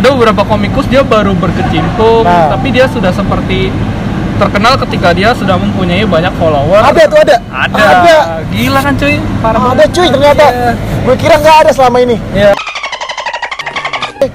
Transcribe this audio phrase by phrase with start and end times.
[0.00, 2.48] ada beberapa komikus dia baru berkecimpung Nah.
[2.50, 3.68] tapi dia sudah seperti
[4.36, 7.36] terkenal ketika dia sudah mempunyai banyak follower Ada tuh ada.
[7.52, 8.16] ada, Ada.
[8.48, 10.46] gila kan cuy parah Ada cuy ternyata.
[10.48, 10.70] Iya.
[11.00, 12.16] Gue kira nggak ada selama ini.
[12.32, 12.56] Ya.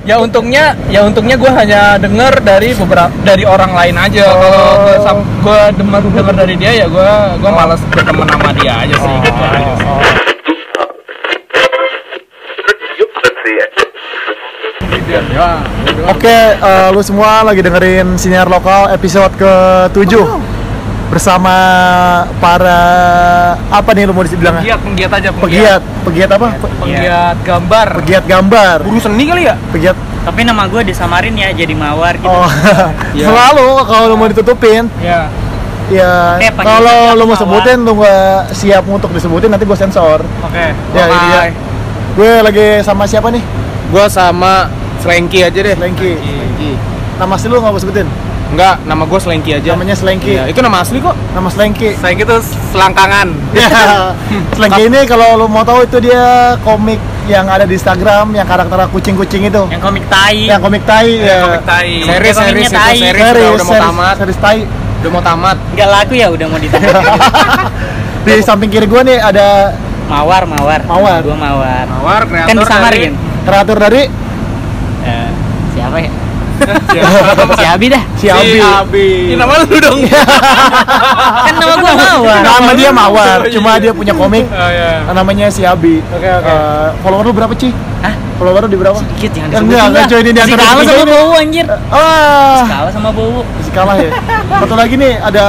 [0.01, 4.25] Ya untungnya, ya untungnya gue hanya dengar dari beberapa dari orang lain aja.
[4.34, 6.02] Kalau gue dengar
[6.34, 9.13] dari dia ya gue gue malas berteman sama dia aja sih.
[9.21, 9.89] gitu aja sih.
[15.05, 15.21] Ya,
[16.07, 20.18] Oke, eh, lu semua lagi dengerin siniar lokal episode ke-7
[21.05, 21.54] bersama
[22.41, 22.82] para
[23.69, 24.57] apa nih lu mau dibilang?
[24.57, 26.47] Penggiat, penggiat aja Pegiat, pegiat apa?
[26.57, 27.87] Pe- Penggiat gambar.
[28.01, 28.77] Pegiat gambar.
[28.82, 29.54] guru seni kali ya?
[29.69, 29.93] Pegiat.
[30.25, 32.25] Tapi nama gue disamarin ya jadi mawar gitu.
[32.25, 32.49] Oh,
[33.13, 33.30] Iya.
[33.30, 35.30] selalu kalau lu mau ditutupin, Ya.
[35.85, 40.25] ya Eh, panggil kalau lu mau sebutin lu nggak siap untuk disebutin nanti gue sensor.
[40.41, 40.66] Oke.
[40.91, 41.39] Ya, ini dia.
[41.39, 41.53] Bye.
[42.17, 43.45] Gue lagi sama siapa nih?
[43.85, 44.66] Gua sama
[45.05, 45.75] Slanky aja deh.
[45.77, 46.11] Slanky.
[46.17, 46.72] Slanky.
[47.16, 48.07] Nama asli lu nggak mau sebutin?
[48.45, 49.69] Enggak, nama gue Slanky aja.
[49.73, 50.33] Namanya Slanky.
[50.33, 51.13] Iya, itu nama asli kok.
[51.33, 51.89] Nama Slanky.
[51.95, 52.35] Saya gitu
[52.73, 53.27] selangkangan.
[53.55, 53.69] Ya,
[54.52, 58.85] Slanky ini kalau lu mau tahu itu dia komik yang ada di Instagram yang karakter
[58.89, 59.61] kucing-kucing itu.
[59.69, 60.45] Yang komik tai.
[60.45, 61.39] Yang komik tai ya.
[61.41, 61.93] Komik tai.
[62.02, 62.97] Series, Komiknya series, itu tai.
[62.97, 64.15] series, udah, udah mau tamat.
[64.17, 64.59] series tai.
[65.02, 65.58] Udah mau tamat.
[65.73, 66.93] Nggak laku ya udah mau ditamat.
[68.25, 69.73] Di samping kiri gua nih ada
[70.05, 70.81] mawar, mawar.
[70.85, 71.19] Mawar.
[71.21, 71.85] Gua mawar.
[71.89, 73.11] Mawar kreator Kan disamarin.
[73.45, 74.02] kreator dari
[75.95, 76.11] siapa ya?
[77.59, 78.03] si Abi dah.
[78.15, 78.59] si Abi.
[78.59, 79.09] Abi.
[79.27, 79.99] Ini nama lu dong.
[81.45, 82.39] Kan nama gua mawar.
[82.41, 85.03] Nama dia Mawar, cuma dia punya komik Oh, iya.
[85.11, 85.99] namanya si Abi.
[86.15, 86.53] Oke oke.
[87.03, 87.75] follower lu berapa, Ci?
[87.99, 88.15] Hah?
[88.39, 88.99] Follower lu di berapa?
[89.15, 91.03] Dikit jangan Eh, disebutin enggak, enggak, coy, ini di antara sama ini.
[91.05, 91.65] Bowo anjir.
[91.91, 93.41] Ah, Kalah sama Bowo.
[93.43, 94.09] masih kalah ya.
[94.63, 95.45] Satu lagi nih ada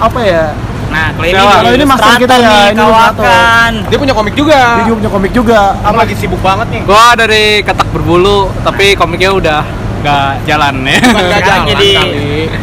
[0.00, 0.44] apa ya?
[0.86, 3.72] Nah, kalau ini Kalau ini master kita ya, nih, ini kawakan.
[3.92, 4.60] Dia punya komik juga.
[4.80, 5.60] Dia juga punya komik juga.
[5.84, 6.80] Apa lagi sibuk banget nih?
[6.88, 9.60] Gua dari Ketak Berbulu, tapi komiknya udah
[10.06, 10.98] nggak jalan ya.
[11.02, 11.90] Nggak Sekarang jalan jadi.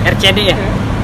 [0.09, 0.57] RCD ya?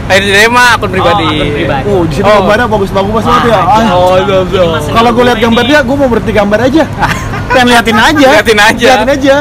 [0.09, 1.21] Ini dia mah akun pribadi.
[1.21, 1.83] Oh, akun pribadi.
[1.85, 2.33] Oh, di sini Oh.
[2.41, 3.59] gambarnya bagus-bagus banget ya.
[3.93, 4.63] Oh, iya, iya.
[4.65, 5.45] Ini Kalau gue lihat ini.
[5.45, 6.83] gambar dia, gue mau berhenti gambar aja.
[7.47, 8.27] Pengen liatin aja.
[8.33, 8.87] Liatin aja.
[8.89, 9.35] Liatin aja.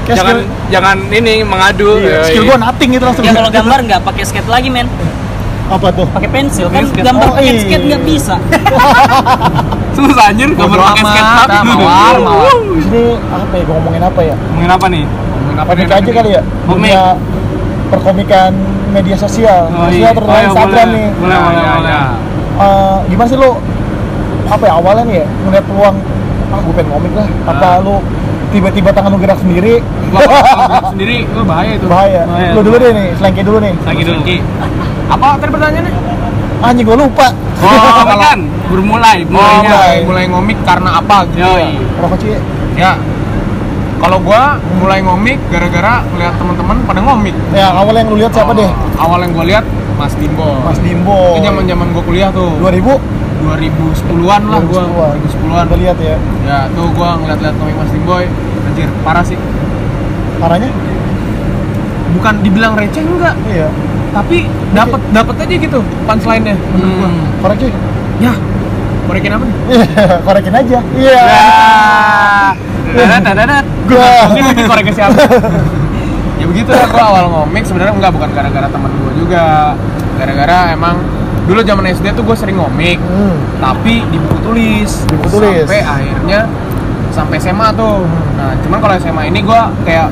[0.00, 1.88] Kayak Jangan skill, jangan ini mengadu.
[1.96, 2.50] iya, Ya, skill iya.
[2.50, 3.22] gue nothing gitu langsung.
[3.22, 4.88] Ya kalau gambar nggak pakai skate lagi men,
[5.68, 6.06] Apa tuh?
[6.08, 7.06] pakai pensil kan Skate.
[7.06, 7.60] gambar Oh, pakai iya.
[7.60, 8.34] skate nggak bisa.
[9.92, 11.48] susah anjir gambar pakai sketchup.
[11.50, 12.16] ah, mawar,
[12.80, 13.62] sini apa ya?
[13.62, 14.34] Gue ngomongin apa ya?
[14.34, 15.04] Ngomongin apa nih?
[15.60, 15.84] Apa nih?
[15.86, 16.42] aja kali ya.
[16.64, 16.70] Komik.
[16.80, 17.02] Dunia
[17.86, 18.52] perkomikan
[18.90, 19.68] media sosial.
[19.68, 20.10] Oh, iya.
[20.10, 20.96] terutama Oh, iya, Instagram boleh.
[20.96, 21.08] nih.
[21.14, 21.90] Boleh, Ya, boleh, ya, boleh.
[21.90, 22.04] ya.
[22.60, 23.50] Eh, gimana sih lo?
[24.46, 25.26] Apa ya awalnya nih ya?
[25.40, 25.96] Ngeliat peluang
[26.50, 27.26] ah gue pengen komik lah.
[27.46, 27.78] Apa Ah.
[27.78, 27.94] lu
[28.50, 29.78] tiba-tiba tangan lu gerak sendiri?
[30.10, 31.86] Gua gerak sendiri, gua bahaya itu.
[31.86, 32.22] Bahaya.
[32.50, 33.72] Lu dulu deh nih, selengki dulu nih.
[33.80, 34.18] Lagi dulu.
[35.08, 35.92] Apa tadi pertanyaannya?
[36.60, 37.28] Anjing gue lupa.
[37.62, 38.38] Oh, kan?
[38.68, 39.70] Bermulai, Oh, mulainya.
[39.70, 41.40] mulai, mulai ngomik karena apa gitu.
[41.40, 41.78] Yoi.
[41.96, 42.28] Rokok Ci.
[42.76, 42.92] Ya.
[44.00, 47.36] Kalau gua mulai ngomik gara-gara ngeliat teman-teman pada ngomik.
[47.52, 48.70] Ya awal yang lu lihat siapa Oh, deh?
[48.96, 50.56] Awal yang gua lihat Mas Dimbo.
[50.64, 51.36] Mas Dimbo.
[51.36, 52.48] Itu zaman-zaman gua kuliah tuh.
[52.58, 52.96] 2000
[53.40, 54.82] 2010-an lah gua.
[55.20, 55.64] 2010-an.
[55.68, 56.16] Udah lihat ya.
[56.42, 58.24] Ya, tuh gua ngeliat-liat komik Mas Dimboy.
[58.64, 59.36] Anjir, parah sih.
[60.40, 60.72] Parahnya?
[62.10, 63.70] Bukan dibilang receh enggak, Iya.
[64.10, 64.42] tapi
[64.74, 67.06] dapat dapat aja gitu punchline-nya menurut gua.
[67.06, 67.22] Hmm.
[67.38, 67.72] Korek cuy.
[68.18, 68.32] Ya.
[69.06, 69.56] Korekin apa nih?
[70.26, 70.78] Korekin aja.
[70.98, 71.22] Iya.
[71.22, 72.56] Dadat,
[72.92, 73.64] dadat.
[73.84, 74.12] Gua.
[74.32, 75.22] Ini korek ke siapa?
[76.40, 79.44] ya begitu lah gua awal ngomik sebenarnya enggak bukan gara-gara teman gua juga
[80.16, 80.96] gara-gara emang
[81.44, 83.36] dulu zaman SD tuh gue sering ngomik Hmm.
[83.60, 85.68] tapi di buku tulis Di buku tulis.
[85.68, 86.40] sampai akhirnya
[87.10, 90.08] sampai SMA tuh nah cuman kalau SMA ini gua kayak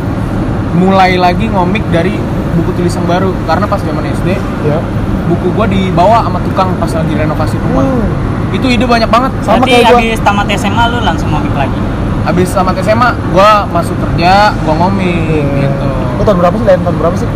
[0.75, 2.13] mulai lagi ngomik dari
[2.55, 4.29] buku tulis yang baru karena pas zaman SD
[4.67, 4.85] Ya.
[5.27, 8.53] buku gua dibawa sama tukang pas lagi renovasi rumah Hmm.
[8.53, 9.97] itu ide banyak banget Sama Berarti kayak gua.
[9.97, 11.81] habis tamat SMA lu langsung ngomik lagi.
[12.29, 15.65] Habis tamat SMA gua masuk kerja gua ngomik Iya.
[15.65, 16.67] gitu Lu tahun berapa sih?
[16.67, 17.29] Lahir tahun berapa sih?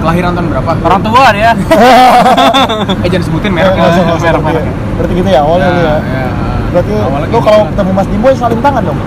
[0.00, 1.52] kelahiran tahun berapa Orang tua dia.
[3.04, 4.16] eh jangan sebutin merek Eh, ya.
[4.16, 4.64] merek, merek.
[4.96, 5.96] Berarti gitu ya awalnya lu ya.
[6.00, 6.24] ya.
[6.70, 7.68] Berarti Awalnya lu gitu kalau kan.
[7.70, 8.98] ketemu Mas Dimbo salim tangan dong.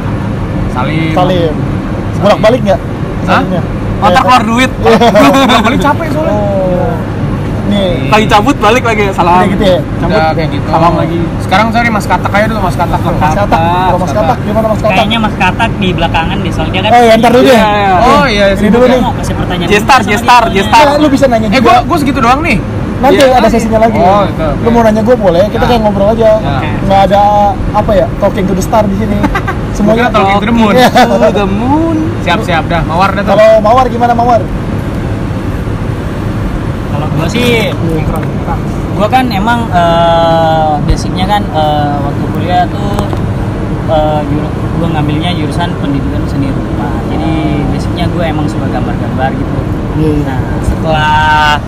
[0.69, 1.53] salim Salim.
[2.15, 2.79] Bolak-balik nggak?
[2.79, 3.27] Hah?
[3.35, 3.61] Salimnya.
[3.99, 4.71] Otak Iya, keluar duit.
[5.65, 6.62] paling capek soalnya Oh.
[7.73, 9.33] Nih, Lagi cabut balik lagi salam.
[9.35, 9.79] Udah gitu ya?
[9.97, 11.17] Cabut Ya, kayak gitu Salam lagi.
[11.43, 13.59] sekarang sorry mas katak aja dulu mas katak Mas Katak.
[13.59, 14.93] Kalau Mas Mas Katak gimana Mas Katak?
[14.93, 16.89] Kayaknya Mas Katak di belakangan deh soalnya kan.
[16.89, 17.53] Oh, ya, ntar dulu deh.
[17.53, 17.91] Iya, iya.
[17.99, 18.95] oh iya Ini sih dulu nih.
[18.95, 19.67] Gua mau kasih pertanyaan.
[19.67, 19.79] Dia.
[20.05, 20.43] J-Star.
[20.85, 21.63] Nah, lu bisa nanya eh juga.
[21.63, 22.57] gua gua segitu doang nih
[22.95, 23.99] Nanti Iya, ada sesinya lagi.
[23.99, 25.69] oh itu Lu mau nanya gue boleh, kita Ya.
[25.69, 26.39] kayak ngobrol aja.
[26.39, 26.71] Ya.
[26.81, 27.23] Nggak ada
[27.73, 29.17] apa ya, talking to the star di sini.
[29.75, 30.73] Semuanya Gua talking to the moon.
[30.73, 30.89] Iya.
[31.03, 31.97] To the moon.
[32.23, 34.39] siap siap dah mawar dah tuh Kalau Mawar gimana Mawar?
[37.13, 37.69] Gua sih
[38.93, 42.93] gua kan emang eh, basicnya kan eh, waktu kuliah tuh
[43.87, 47.33] eh, juru- gua ngambilnya jurusan pendidikan seni rupa jadi
[47.69, 49.57] basicnya gue emang suka gambar-gambar gitu
[49.93, 50.25] Iya.
[50.25, 51.61] nah setelah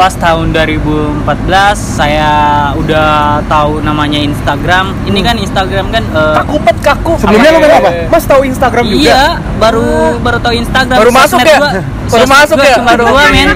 [0.00, 1.28] pas tahun 2014
[1.76, 2.32] saya
[2.72, 7.20] udah tahu namanya Instagram ini kan Instagram kan eh, Kakupet kaku.
[7.20, 7.90] Sebelumnya lu main apa?
[8.08, 8.96] Mas tahu Instagram juga?
[9.04, 9.22] Iya,
[9.60, 9.84] baru
[10.18, 10.96] baru tahu Instagram.
[10.96, 11.58] Baru masuk ya?
[11.60, 12.76] gua- Baru masuk gua ya?
[12.80, 13.48] Cuma dua men.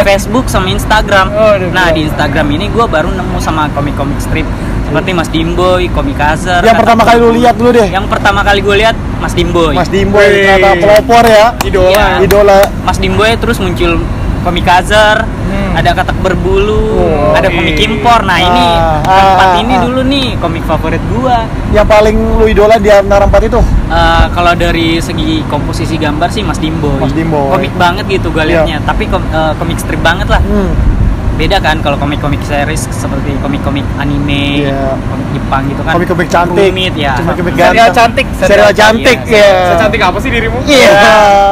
[0.00, 1.26] Facebook sama Instagram.
[1.30, 4.48] Oh, nah di Instagram ini gue baru nemu sama komik-komik strip
[4.88, 6.64] seperti Mas Dimboy, Komik Azhar.
[6.64, 7.92] Yang pertama kali lu lihat dulu deh.
[7.92, 9.76] Yang pertama kali gue lihat Mas Dimboy.
[9.76, 11.46] Mas Dimboy ternyata pelopor ya.
[11.60, 11.92] Idola.
[11.92, 12.06] Iya.
[12.24, 12.58] Idola.
[12.82, 14.00] Mas Dimboy terus muncul
[14.40, 15.28] Komik Azhar,
[15.70, 17.86] ada katak berbulu, Oh, ada komik iya.
[17.86, 18.24] impor.
[18.24, 18.66] Nah ini
[19.04, 19.80] Ah, empat ah, ini ah.
[19.84, 21.44] dulu nih komik favorit gua.
[21.70, 23.60] Yang paling lu idola di antara empat itu?
[23.86, 26.96] Eh, kalau dari segi komposisi gambar sih Mas Dimboy.
[26.98, 27.52] Mas Dimboy.
[27.52, 28.64] Komik banget gitu Iya.
[28.64, 28.76] liatnya.
[28.82, 30.40] Tapi kom- eh, komik strip banget lah.
[30.40, 30.72] Hmm.
[31.40, 34.92] Beda kan kalau komik-komik series seperti komik-komik anime, Iya.
[35.00, 35.92] komik Jepang gitu kan.
[35.96, 36.68] Komik-komik cantik.
[36.68, 37.16] Rumit ya.
[37.16, 37.96] Komik-komik Serial ganteng.
[37.96, 38.26] cantik.
[38.36, 39.48] Serial cantik Iya, ya.
[39.72, 40.58] Secantik apa sih dirimu?
[40.68, 40.92] Iya.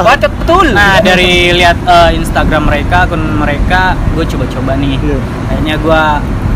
[0.05, 0.67] Bacot betul.
[0.77, 5.01] Nah dari lihat eh, Instagram mereka, akun mereka, gue coba-coba nih.
[5.01, 5.19] Iya.
[5.49, 6.03] Kayaknya gue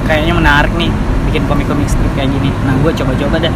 [0.05, 0.91] kayaknya menarik nih
[1.25, 2.53] bikin komik-komik strip kayak gini.
[2.69, 3.55] Nah gue coba-coba dah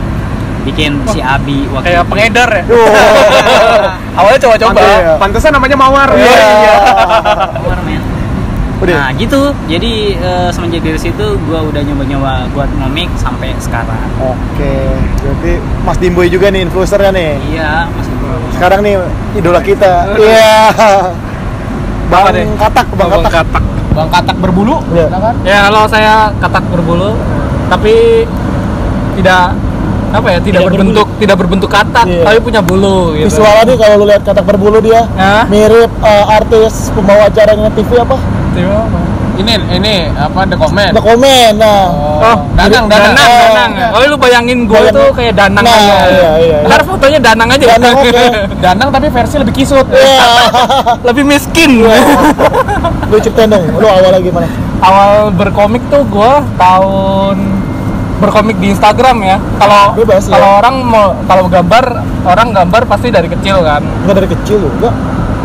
[0.65, 2.11] bikin si Abi waktu kayak itu.
[2.11, 2.65] pengedar ya.
[2.67, 2.91] Oh.
[4.25, 4.81] Awalnya coba-coba.
[4.81, 5.13] Iya.
[5.21, 6.09] Pantesan namanya Mawar.
[6.17, 6.33] Iya.
[7.61, 8.01] Keluar, men.
[8.77, 8.93] Udah.
[8.93, 14.05] Nah gitu, jadi eh, semenjak dari situ gue udah nyoba-nyoba buat komik sampai sekarang.
[14.21, 14.77] Oke.
[15.19, 17.33] Jadi Mas Dimboy juga nih influencernya nih.
[17.57, 18.37] Iya, Mas Bro.
[18.53, 18.95] Sekarang nih
[19.35, 19.93] idola kita.
[20.21, 20.53] Iya.
[22.07, 22.47] Bang Apa deh?
[22.55, 23.33] Katak, Bang Bang Katak.
[23.43, 23.65] katak.
[23.91, 25.09] Bang Katak berbulu, Iya.
[25.09, 25.35] ya kan?
[25.43, 27.17] Ya kalau saya katak berbulu,
[27.67, 28.29] tapi
[29.17, 29.57] tidak
[30.07, 32.23] apa ya tidak, Tidak berbentuk tidak berbentuk katak Iya.
[32.23, 33.27] tapi punya bulu gitu.
[33.27, 35.45] Visualnya nih kalau lu lihat Katak berbulu dia Hah?
[35.51, 38.17] mirip eh, artis pembawa acaranya TV apa?
[38.63, 38.99] Apa?
[39.37, 40.93] Ini ini apa The Comment?
[40.97, 41.55] The Comment.
[41.61, 41.85] Nah.
[42.17, 43.71] Oh, Danang, danang, Danang.
[43.77, 43.93] danang.
[43.93, 44.97] Oh, lu bayangin gue Bayangin.
[44.97, 45.97] tuh kayak danang Nah, aja.
[46.09, 46.57] iya, iya.
[46.65, 47.65] Ntar fotonya danang aja.
[47.69, 48.25] Danang, oke.
[48.65, 49.85] Danang tapi versi lebih kisut.
[49.87, 50.25] Iya.
[51.13, 51.85] Lebih miskin.
[53.13, 54.49] lu ceritain dong, lu awalnya gimana?
[54.79, 57.37] Awal berkomik tuh gue tahun
[58.17, 59.37] berkomik di Instagram ya.
[59.61, 60.33] Kalau Bebas, ya.
[60.33, 61.85] kalau orang mau kalau gambar
[62.25, 63.85] orang gambar pasti dari kecil kan.
[64.03, 64.95] Enggak dari kecil lu, enggak.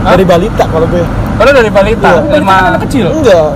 [0.01, 0.15] Hah?
[0.15, 1.03] Dari balita kalau gue.
[1.41, 2.38] Kalau dari balita, Iya.
[2.38, 3.05] lima Anak kecil.
[3.09, 3.49] Enggak.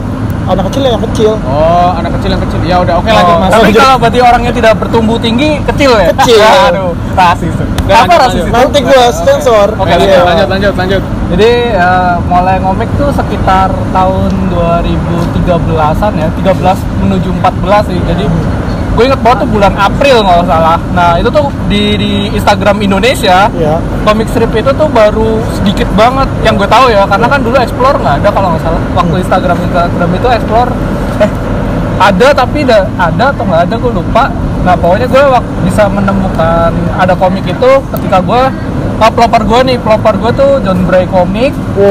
[0.46, 1.32] Anak kecil yang kecil.
[1.40, 2.60] Oh, anak kecil yang kecil.
[2.62, 3.50] Ya udah, oke lanjut Oh, Mas.
[3.50, 3.80] tapi Lanjut.
[3.80, 6.10] kalau berarti orangnya tidak bertumbuh tinggi, kecil ya?
[6.14, 6.42] Kecil.
[6.70, 7.54] Aduh, rasis.
[7.56, 8.54] Udah, Apa lanjut, rasis lanjut.
[8.56, 9.68] Nanti gua sensor.
[9.72, 10.22] Oke, Oke, lanjut, Iya.
[10.24, 11.02] lanjut, lanjut, lanjut.
[11.34, 18.00] Jadi eh, mulai ngomik tuh sekitar tahun 2013-an ya, 13 menuju 14 sih.
[18.04, 18.26] Jadi
[18.96, 20.80] gue inget banget tuh bulan April nggak salah.
[20.90, 23.76] Nah itu tuh di, di Instagram Indonesia, Iya.
[24.02, 27.98] komik strip itu tuh baru sedikit banget yang gue tahu ya, karena kan dulu explore
[27.98, 28.82] nggak ada kalau nggak salah.
[28.94, 30.70] Waktu Instagram Instagram itu explore,
[31.20, 31.32] eh
[31.98, 34.24] ada tapi da- ada atau nggak ada gue lupa.
[34.62, 35.24] Nah pokoknya gue
[35.64, 38.44] bisa menemukan ada komik itu ketika gue
[38.96, 41.84] Oh, pelopor gue nih, pelopor gue tuh John Bray komik, Wow.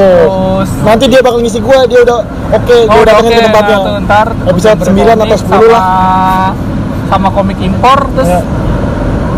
[0.57, 2.17] terus Nanti dia bakal ngisi gua, dia udah
[2.49, 3.77] oke, gua Oh, udah datengin oke, ke tempatnya.
[3.77, 5.85] nah, tuh, ntar Episode John 9 Bray atau komik 10 lah.
[7.07, 8.41] Sama, komik impor, terus Ya.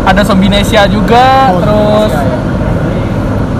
[0.04, 2.22] ada Sombinesia juga, Oh, terus Ya,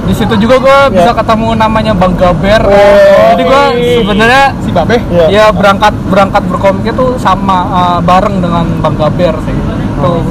[0.09, 1.05] di situ juga gue Ya.
[1.05, 2.65] bisa ketemu namanya Bang Gaber.
[2.65, 3.63] Oh, Jadi gue
[4.01, 4.97] sebenarnya Si Babe.
[5.13, 5.27] Iya.
[5.29, 9.53] ya berangkat berangkat berkomik itu sama eh, bareng dengan Bang Gaber sih.
[10.01, 10.25] Tuh.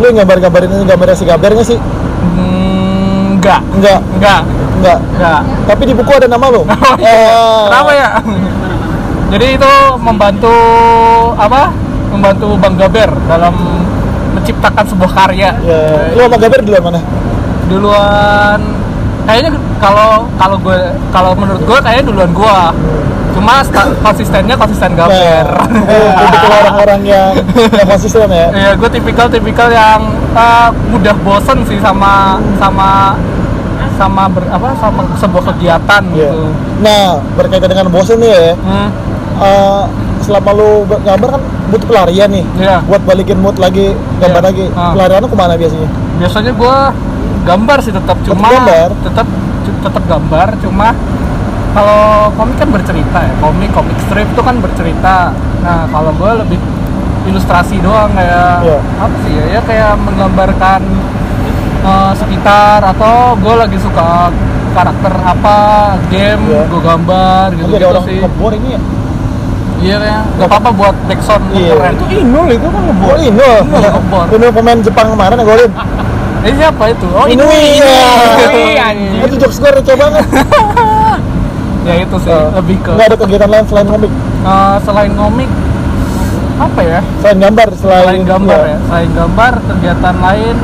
[0.00, 1.76] Lu ini gambarnya si Gaber nggak sih?
[1.76, 4.40] Hmm, enggak, Enggak, enggak,
[4.80, 4.98] enggak.
[5.12, 5.40] enggak.
[5.68, 6.64] Tapi di buku ada nama lo.
[6.64, 6.66] Oh,
[6.96, 7.68] iya.
[7.68, 8.08] Kenapa ya?
[9.30, 10.56] Jadi itu membantu
[11.36, 11.68] apa?
[12.10, 13.54] Membantu Bang Gaber dalam
[14.34, 15.50] menciptakan sebuah karya.
[15.62, 15.80] Ya,
[16.14, 17.00] lu sama Gaber duluan mana?
[17.66, 18.58] Duluan
[19.28, 20.78] kayaknya kalau kalau gue
[21.14, 22.74] kalau menurut gue kayaknya duluan gua.
[23.30, 23.62] Cuma
[24.02, 25.46] konsistennya konsisten Gaber.
[25.46, 28.50] Nah, eh, tipikal orang-orang yang, yang konsisten ya.
[28.58, 30.00] Iya, gue tipikal-tipikal yang
[30.34, 33.14] eh, mudah bosen sih sama sama
[33.94, 36.32] sama ber, apa sama sebuah kegiatan Iya.
[36.32, 36.42] gitu.
[36.82, 38.88] Nah, berkaitan dengan bosen nih ya, Hmm,
[39.38, 39.82] eh,
[40.24, 42.44] selama lu gambar kan butuh pelarian nih.
[42.58, 42.76] Iya.
[42.84, 44.48] Buat balikin mood lagi, gambar Iya.
[44.50, 44.64] lagi.
[44.74, 44.92] Ah.
[44.92, 45.88] Pelarian lu ke mana biasanya?
[46.20, 46.76] biasanya gue
[47.40, 48.88] gambar sih tetap cuma gambar?
[49.00, 49.26] tetap
[49.80, 50.92] tetap gambar cuma
[51.72, 55.32] kalau komik kan bercerita ya komik komik strip itu kan bercerita
[55.64, 56.58] nah kalau gue lebih
[57.24, 58.78] ilustrasi doang kayak Iya.
[59.00, 60.80] apa sih ya ya kayak menggambarkan
[61.80, 64.28] eh, sekitar atau gue lagi suka
[64.76, 65.56] karakter apa
[66.12, 66.62] game Iya.
[66.68, 68.80] gue gambar gitu gitu sih ini ya?
[69.80, 71.72] Iya kayak nggak apa-apa buat backsound Iya.
[71.72, 73.08] keren Itu Inul itu kan ngebor.
[73.10, 73.50] Oh, Ino.
[73.64, 74.26] Ino ngebor.
[74.28, 75.72] Ino pemain Jepang kemarin yang golin.
[76.46, 77.96] eh siapa itu oh Inui, iya.
[78.48, 79.20] Inui, anjing.
[79.24, 80.24] Itu jokes gue receh banget.
[81.88, 85.50] ya itu sih Eh, lebih ke Nggak ada kegiatan lain selain komik, Eh, selain komik
[86.60, 88.68] apa ya selain gambar, selain, selain gambar iya.
[88.68, 90.56] ya selain gambar kegiatan lain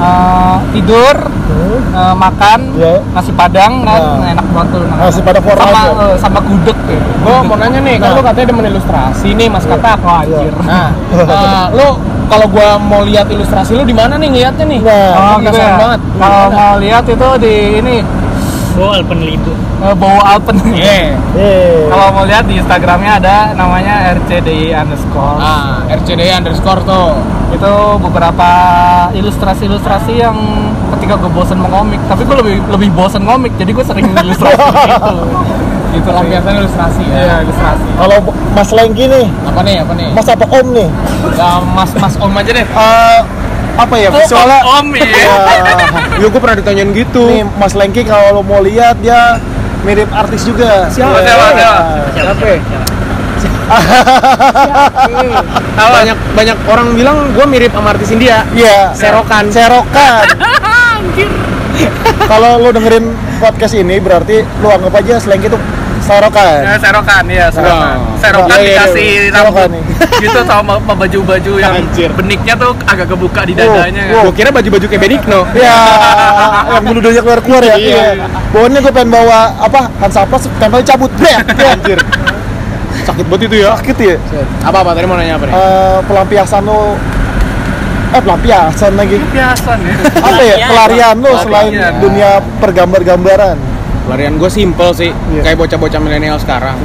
[0.00, 1.16] eh, tidur
[1.54, 1.70] Ya.
[1.94, 2.94] eh, makan Iya.
[3.10, 4.26] nasi padang kan Nah.
[4.28, 4.96] enak banget tuh nah.
[5.00, 5.92] Nasi padang for sama ya?
[6.04, 7.00] eh, sama gudeg ya.
[7.16, 8.16] Gue mau nanya nih, kan Nah.
[8.16, 9.98] lu katanya demen ilustrasi nih Mas Katak.
[10.00, 10.52] Wah, anjir.
[10.60, 11.86] Nah, eh, lu
[12.24, 14.80] kalau gua mau lihat ilustrasi lu di mana nih ngeliatnya nih?
[14.80, 15.76] Nah, Oh, gitu ya.
[15.76, 16.00] banget.
[16.16, 17.96] Kalau mau lihat itu di ini
[18.74, 19.54] Oh, penelibu.
[19.80, 20.58] eh, Bowo Alpen.
[20.66, 21.14] Iya.
[21.32, 21.86] Eh.
[21.86, 25.38] Kalau mau lihat di Instagramnya ada namanya RCDI underscore.
[25.38, 27.14] Nah, RCD underscore tuh.
[27.54, 27.70] Itu
[28.00, 28.50] beberapa
[29.14, 30.34] ilustrasi-ilustrasi yang
[31.04, 34.56] ketika gue bosen mengomik, tapi gue lebih lebih bosen ngomik, jadi gue sering ilustrasi
[34.88, 35.14] gitu.
[35.92, 36.16] Gitu sih.
[36.16, 37.16] Lampiasan ilustrasi ya.
[37.20, 37.88] Iya, ilustrasi.
[37.92, 38.16] Kalau
[38.56, 39.76] Mas Lengki nih, Apa nih?
[39.84, 40.08] Apa nih?
[40.16, 40.88] Mas apa Om nih?
[41.36, 42.64] Ya, Mas Mas Om aja deh.
[42.64, 43.20] Eh,
[43.76, 44.60] apa ya visualnya?
[44.64, 45.04] Om ya.
[45.04, 45.36] Ya,
[46.16, 47.28] Ya gue pernah ditanyain gitu.
[47.28, 49.36] nih Mas Lengki kalau lo mau lihat dia
[49.84, 50.88] mirip artis juga.
[50.88, 51.36] Siapa, Iya.
[51.36, 51.82] siapa, siapa?
[52.16, 52.82] Siapa?
[55.74, 58.40] banyak banyak orang bilang gue mirip sama artis India.
[58.56, 58.96] Iya.
[58.96, 59.52] Serokan.
[59.54, 60.24] Serokan.
[62.30, 65.58] Kalau lo dengerin podcast ini berarti lo anggap aja Lengki itu
[66.04, 66.60] serokan.
[66.68, 67.96] Eh, serokan ya, serokan.
[67.96, 68.20] Wow.
[68.20, 69.20] Serokan Iya, iya, dikasih iya.
[69.32, 69.82] rambut Serokan nih.
[70.24, 72.10] gitu sama baju-baju yang Anjir.
[72.12, 74.02] beniknya tuh agak kebuka di dadanya.
[74.12, 75.40] Wow, Gue kira baju-baju kayak Benigno.
[75.56, 75.76] Ya,
[76.76, 77.76] yang dulu dulunya keluar keluar ya.
[77.80, 78.04] Iya.
[78.52, 79.80] Bawahnya gue pengen bawa apa?
[80.04, 81.10] Hansaplast tempelnya cabut.
[81.16, 81.44] Bret.
[81.56, 81.98] Anjir.
[83.04, 83.72] Sakit banget itu ya.
[83.80, 84.16] Sakit ya.
[84.64, 85.54] Apa apa tadi mau nanya apa nih?
[85.56, 86.96] Eh, pelampiasan lo
[88.14, 89.94] eh pelampiasan lagi Biasa nih.
[90.22, 91.16] apa ya Pelarian.
[91.18, 91.92] lo selain Pelarian.
[91.98, 92.30] dunia
[92.62, 93.56] pergambar-gambaran
[94.04, 95.40] Pelarian gue simple sih, Iya.
[95.42, 96.76] kayak bocah-bocah milenial sekarang.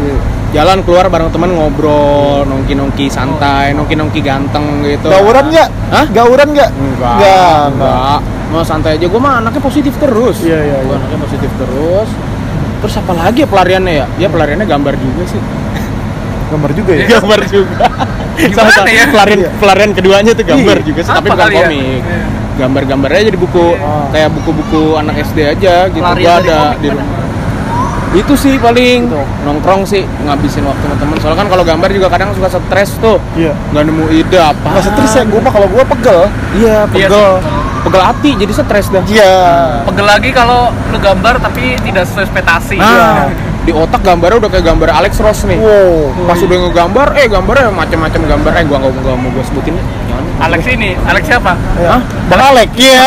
[0.50, 5.12] Jalan keluar bareng temen ngobrol, nongki-nongki santai, nongki-nongki ganteng gitu.
[5.12, 6.08] gauran nggak Hah?
[6.10, 8.20] gauran nggak Enggak, nggak enggak.
[8.50, 10.40] Mau santai aja, gue mah anaknya positif terus.
[10.42, 10.98] Iya, iya, Gua iya.
[10.98, 12.10] anaknya positif terus.
[12.80, 14.06] Terus apa lagi ya pelariannya ya?
[14.18, 15.42] Ya pelariannya gambar juga sih.
[16.50, 17.86] Gambar juga ya gambar juga.
[18.40, 18.88] Gimana Sama-sama.
[18.88, 19.04] ya?
[19.06, 19.50] Pelarian, Iya.
[19.60, 20.86] pelarian keduanya tuh gambar Iya.
[20.86, 21.58] juga sih, tapi bukan ya?
[21.60, 22.02] komik.
[22.02, 22.20] Iya.
[22.58, 24.08] Gambar-gambar aja di buku, Oh.
[24.10, 26.00] kayak buku-buku anak SD aja gitu.
[26.00, 27.20] Pelarian Gua ada di rumah.
[28.10, 29.22] Itu sih paling Itu.
[29.44, 31.16] nongkrong sih ngabisin waktu sama temen.
[31.20, 33.22] Soalnya kan kalau gambar juga kadang suka stres tuh.
[33.36, 34.66] iya nggak nemu ide apa.
[34.68, 36.20] nggak stres ya gue mah kalau gue pegel
[36.58, 37.30] Iya, Iya pegel.
[37.80, 39.04] pegel hati jadi stres dah.
[39.06, 39.34] iya
[39.86, 42.78] Pegel lagi kalau lu gambar tapi tidak sesuai ekspektasi.
[42.78, 43.30] Nah,
[43.70, 45.62] di otak gambarnya udah kayak gambar Alex Ross nih.
[45.62, 48.52] wow Pas udah ngegambar, eh gambarnya macam-macam gambar.
[48.58, 49.78] Eh gua nggak nggak mau gua sebutin.
[49.78, 50.24] Jangan.
[50.42, 51.54] Alex ini, Alex siapa?
[51.54, 52.02] Hah?
[52.26, 53.06] Bang Alek iya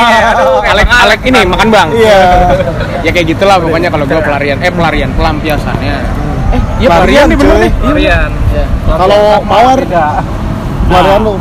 [0.00, 1.88] kayak Alex, Alex ini makan bang.
[1.92, 2.20] iya
[3.04, 5.94] Ya kayak gitulah pokoknya kalau gua pelarian, eh pelarian pelampiasannya.
[6.50, 7.72] Eh, iya Pelarian, pelarian nih bener nih.
[7.92, 8.30] Rian.
[8.88, 11.34] kalau mawar pelarian lo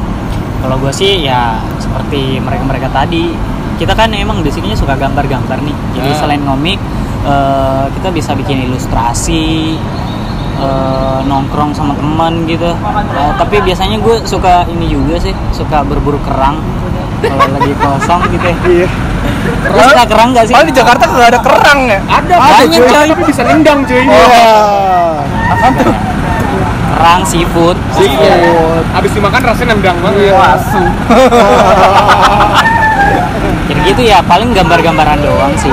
[0.60, 3.32] Kalau gue sih ya seperti mereka-mereka tadi,
[3.80, 5.72] kita kan emang di sininya suka gambar-gambar nih.
[5.96, 6.18] Jadi Ya.
[6.20, 6.76] selain komik,
[7.26, 9.76] eh, kita bisa bikin ilustrasi,
[10.60, 12.72] eh, nongkrong sama teman gitu.
[13.16, 16.60] Eh, tapi biasanya gue suka ini juga sih, suka berburu kerang.
[17.20, 18.56] Kalau lagi kosong gitu ya.
[18.64, 18.88] iya
[19.68, 20.56] Lu suka kerang gak sih?
[20.56, 22.00] Oh di Jakarta nggak ada kerang ya?
[22.08, 22.88] Ada, Banyak, cuy.
[22.88, 23.08] coy.
[23.12, 24.04] Tapi bisa nendang cuy.
[24.08, 24.48] iya
[27.00, 27.78] Kerang, seafood.
[27.96, 28.36] Iya.
[28.96, 30.36] Abis dimakan rasanya nendang banget.
[30.36, 30.84] Wasu.
[33.72, 35.72] Jadi gitu ya, paling gambar-gambaran doang sih.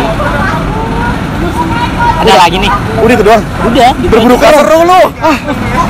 [2.17, 2.73] Ada lagi nih.
[2.97, 5.01] udah itu doang Udah, gitu berburu kerang Seru lu.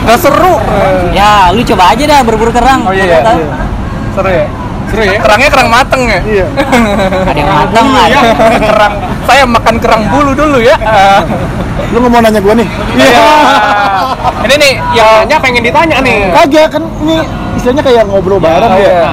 [0.02, 0.54] Nggak seru.
[1.10, 2.80] Ya, lu coba aja dah berburu kerang.
[2.82, 3.18] Oh iya, iya.
[3.22, 3.40] tahu.
[4.12, 4.46] Seru ya?
[4.86, 5.18] Seru ya?
[5.18, 6.20] Kerangnya kerang mateng ya?
[6.22, 6.46] iya
[7.28, 8.16] Ada yang matang, bulu ada.
[8.16, 8.58] ya.
[8.60, 8.94] kerang.
[9.24, 10.76] Saya makan kerang bulu dulu ya.
[11.92, 13.26] lu nggak mau nanya gue nih Iya.
[14.42, 16.16] Ini nih Yang yang nanya pengen ditanya nih.
[16.32, 17.16] kagak kan ini
[17.66, 19.10] istilahnya kayak ngobrol bareng Oh, ya iya.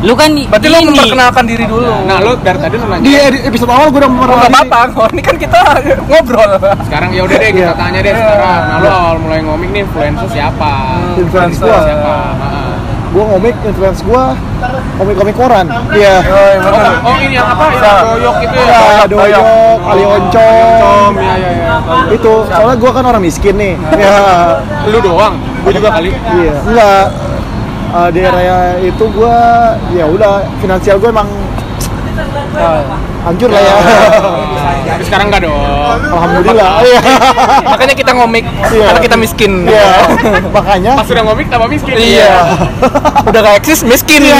[0.00, 0.88] Lu kan Berarti lu ini.
[0.88, 1.92] memperkenalkan diri dulu.
[2.08, 3.04] Nah, lu dari tadi lu nanya.
[3.04, 3.12] di
[3.44, 4.72] episode awal gue udah Oh, memperkenalkan nggak diri.
[4.72, 5.58] apa-apa, oh, ini kan kita
[6.08, 6.50] ngobrol.
[6.82, 7.76] Sekarang ya udah deh kita Iya.
[7.76, 8.60] tanya deh sekarang.
[8.64, 10.72] Nah, lu awal mulai ngomik nih influencer siapa?
[11.14, 11.68] Influencer.
[11.68, 12.14] Influencer siapa?
[12.34, 12.68] Heeh.
[13.10, 14.22] gue ngomik influence gue
[14.94, 17.66] komik-komik koran iya Oh, oh ini yang apa?
[17.68, 18.70] Yang doyok itu ya.
[18.70, 19.46] ya doyok
[19.82, 21.74] Ali Oncom ya ya ya.
[22.08, 24.14] itu soalnya gue kan orang miskin nih ya
[24.86, 25.34] Lu doang.
[25.60, 26.14] Gue juga kali.
[26.14, 27.04] iya enggak
[27.90, 29.36] Eh, di area itu gue
[29.90, 31.26] ya udah finansial gue emang
[32.54, 32.82] eh,
[33.20, 33.74] hancur lah ya
[34.90, 35.58] Tapi sekarang enggak dong.
[36.06, 37.00] alhamdulillah iya
[37.66, 38.86] Makanya kita ngomik Iya.
[38.86, 39.52] karena kita miskin.
[39.66, 40.06] iya
[40.56, 41.94] makanya Pas sudah ngomik tambah miskin.
[41.94, 42.30] Iya.
[43.26, 44.22] Udah gak eksis miskin.
[44.22, 44.38] iya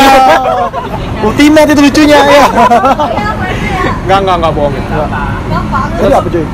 [1.20, 2.44] ultimate itu lucunya ya
[4.00, 4.74] Enggak enggak enggak bohong.
[5.98, 6.44] Jadi apa cuy?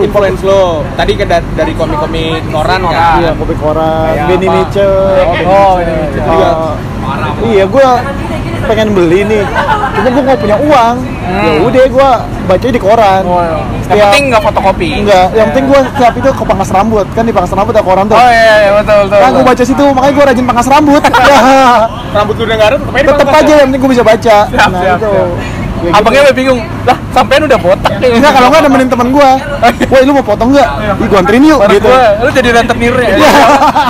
[0.00, 0.84] Influence lo.
[0.94, 3.18] Tadi kan da- dari komik-komik koran kan.
[3.18, 4.46] Iya, komik koran, Kayak Benny?
[4.48, 4.94] Mitchell.
[5.44, 6.24] Oh, Benny Mitchell.
[6.24, 6.50] Juga.
[7.38, 7.86] Eh, iya, gue
[8.64, 9.44] pengen beli nih.
[9.90, 10.96] Cuma gue nggak punya uang.
[11.28, 12.10] Ya udah, gue
[12.46, 13.22] baca di koran.
[13.22, 13.56] Oh, iya.
[13.58, 14.88] Yang Setiap- penting nggak fotokopi.
[14.98, 18.04] Enggak, yang penting gue setiap itu ke pangkas rambut kan di pangkas rambut ada koran
[18.04, 18.16] tuh.
[18.16, 19.18] Oh iya, iya betul betul.
[19.18, 21.02] Kan gue baca situ, makanya gue rajin pangkas rambut.
[21.02, 21.40] ya,
[22.16, 23.56] Rambut lu udah enggak ada tetep aja tetep dipangkas aja ya?
[23.56, 24.36] yang penting gue bisa baca.
[24.44, 25.08] Siap, nah siap, itu.
[25.08, 25.28] siap.
[25.78, 29.30] Kayak abangnya udah bingung lah sampean udah botak nih Enggak, kalau nggak nemenin temen gua
[29.90, 30.68] Woi, lu mau potong nggak?
[30.94, 33.32] Ih, gua anterin yuk, gitu gua, lu jadi rentenir ya Iya.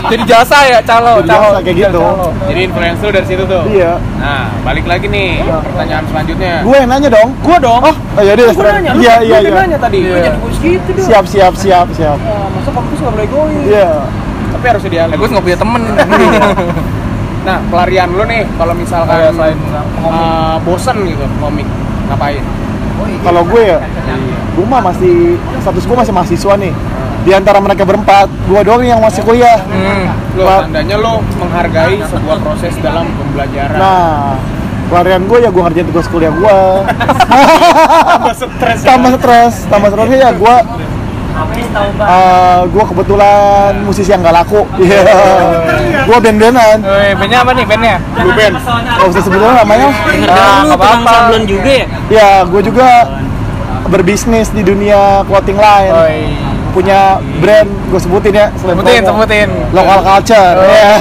[0.08, 2.00] jadi jasa ya calo Jadi calo jasa, kayak gitu.
[2.46, 3.62] Jadi influencer lu dari situ tuh.
[3.66, 6.54] Iya Nah, balik lagi nih pertanyaan selanjutnya.
[6.60, 7.80] Gue yang nanya dong Gua dong.
[7.82, 9.98] Oh, oh ya deh, Gua nanya, lu- Iya, iya, iya nanya tadi.
[10.00, 10.32] Iya.
[10.32, 11.06] jadi gitu dong.
[11.06, 13.64] Siap, siap, siap, siap Wah, masa kampus nggak boleh egois?
[13.66, 13.88] Iya
[14.48, 15.14] Tapi harus ya idealis.
[15.14, 15.82] gue nggak punya temen
[17.48, 20.20] Nah, pelarian lu nih kalau misalkan Kayak selain ngomik.
[20.20, 21.64] eh, bosen gitu komik
[22.12, 22.44] ngapain?
[23.24, 23.78] Kalau gue ya,
[24.52, 26.72] gue mah masih status gue masih mahasiswa nih.
[27.24, 29.64] Di antara mereka berempat, gue doang yang masih kuliah.
[29.64, 30.36] hmm.
[30.36, 33.80] Lo tandanya lo menghargai sebuah proses dalam pembelajaran.
[33.80, 34.36] Nah,
[34.92, 36.58] pelarian gue ya gue ngerjain tugas kuliah gue.
[38.12, 38.78] tambah stres.
[38.84, 40.56] tambah stres, tambah stresnya ya gue
[42.68, 44.62] gue kebetulan musisi yang gak laku.
[44.78, 45.02] Iya.
[46.08, 46.78] Gue band-bandan.
[46.80, 47.96] Woi, bandnya apa nih bandnya?
[48.16, 48.54] Blue band.
[48.56, 49.88] Gak usah sebutin namanya.
[49.92, 51.12] Dengar Ah, lu nggak tukang apa-apa.
[51.12, 51.86] sablon juga ya?
[52.08, 52.88] Ya, gue juga
[53.86, 55.92] berbisnis di dunia clothing line.
[55.92, 56.18] Woi,
[56.68, 57.00] Punya
[57.40, 58.46] brand, gue sebutin ya.
[58.56, 59.24] sebutin, promo.
[59.24, 59.48] sebutin.
[59.72, 60.54] Local culture.
[60.56, 60.64] Oh.
[60.64, 60.96] Iya.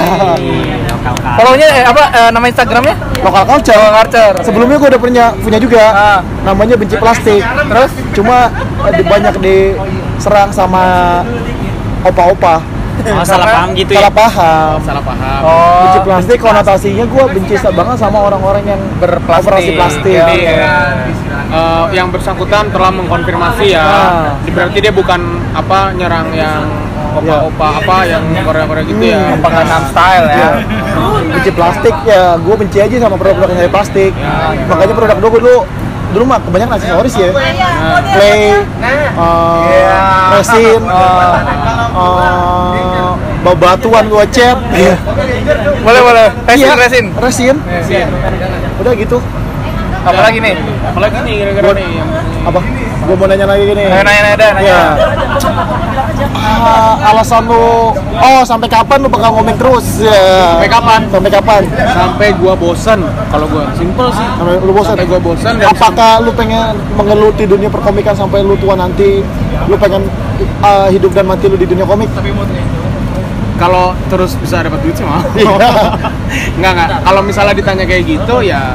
[1.38, 2.94] Follow-nya eh, apa eh, nama Instagramnya?
[3.22, 3.76] Local culture.
[3.76, 4.34] Local culture.
[4.44, 5.84] Sebelumnya gue udah punya punya juga.
[5.88, 6.18] Ah.
[6.44, 7.40] Namanya benci plastik.
[7.40, 7.90] Terus?
[8.12, 8.48] Cuma
[8.84, 10.84] eh, banyak diserang sama
[12.02, 12.60] opa-opa.
[13.14, 14.00] Oh, salah paham gitu ya?
[14.04, 14.76] Salah paham.
[14.84, 15.40] Salah paham.
[15.44, 19.44] Oh, benci plastik konotasinya gue benci banget sama orang-orang yang Berplastik.
[19.48, 20.12] operasi plastik.
[20.12, 20.72] Iya, Jadi iya.
[21.52, 23.84] eh, yang bersangkutan telah mengkonfirmasi ya.
[23.84, 24.36] Ah.
[24.44, 25.20] Berarti dia bukan
[25.54, 26.62] apa nyerang yang
[27.18, 29.34] opa-opa apa yang Korea-Korea gitu ya.
[29.34, 30.36] apa Gangnam Style ya?
[30.36, 30.50] Iya.
[31.28, 34.12] benci plastik ya gue benci aja sama produk yang dari plastik
[34.68, 35.56] makanya produk gue dulu
[36.08, 37.28] dulu mah kebanyakan aksesoris ya
[38.08, 38.56] clay
[39.14, 39.96] uh, Iya.
[40.32, 40.80] resin
[41.90, 42.14] Oh.
[42.14, 43.12] uh,
[43.42, 44.94] babatuan gue cat iya
[45.78, 46.26] Boleh boleh.
[46.44, 47.04] Resin Iya, resin.
[47.16, 48.06] resin Resin.
[48.78, 49.18] udah gitu
[49.98, 50.54] Apalagi nih?
[50.84, 52.08] Apalagi nih kira-kira nih yang
[52.48, 52.60] apa?
[53.06, 53.84] Gue mau nanya lagi gini.
[53.88, 54.68] Nanya nanya dah, nanya.
[54.68, 54.80] ya
[56.38, 60.02] Ah, alasan lu oh sampai kapan lu bakal ngomong terus?
[60.02, 61.00] Ya Sampai kapan?
[61.08, 61.62] sampai kapan?
[61.94, 62.98] Sampai gua bosan
[63.30, 64.26] kalau gua simple sih.
[64.36, 68.58] Sampai lu bosan sampai gua bosan dan apakah lu pengen mengeluti dunia perkomikan sampai lu
[68.58, 69.22] tua nanti?
[69.70, 70.04] Lu pengen
[70.60, 72.10] uh, hidup dan mati lu di dunia komik?
[73.58, 75.54] Kalau terus bisa dapat duit sih mau Iya.
[76.62, 76.88] nggak nggak.
[77.02, 78.74] Kalau misalnya ditanya kayak gitu ya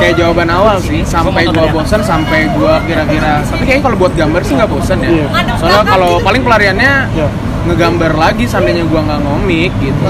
[0.00, 4.40] kayak jawaban awal sih sampai gua bosan sampai gua kira-kira tapi kayaknya kalau buat gambar
[4.40, 5.10] sih nggak bosan ya.
[5.12, 5.26] Iya.
[5.60, 7.28] soalnya kalau paling pelariannya Iya.
[7.68, 10.08] ngegambar lagi seandainya gua nggak ngomik gitu.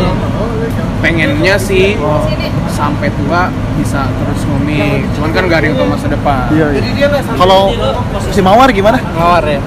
[1.01, 1.97] Pengennya sih
[2.69, 5.01] sampai tua bisa terus ngomik.
[5.17, 6.47] Cuman kan gak ada yang tahu masa depan.
[6.53, 7.09] Iya iya.
[7.35, 7.73] Kalau
[8.29, 9.01] si mawar gimana?
[9.17, 9.61] Ngawar ya.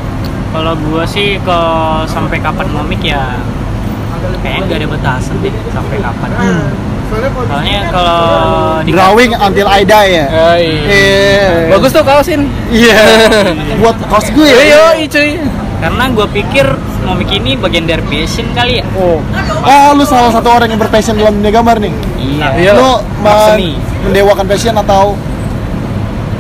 [0.54, 1.60] Kalau gua sih ke
[2.06, 3.36] sampai kapan ngomik ya
[4.40, 6.30] kayaknya gak ada batasan deh sampai kapan.
[7.14, 8.20] Soalnya kalau
[8.84, 11.70] drawing until I die ya Iya.
[11.70, 12.42] Bagus tuh kausin.
[12.70, 12.98] iya
[13.78, 15.32] buat kaos gue ya Iya, iya cuy.
[15.78, 16.64] karena gua pikir
[17.04, 18.86] ngomik ini bagian dari passion kali ya.
[18.96, 19.20] oh
[19.62, 22.48] oh lu salah satu orang yang berpassion dalam dunia gambar nih Iya.
[22.56, 22.72] Iya.
[22.74, 25.20] lu Anak men- mendewakan passion atau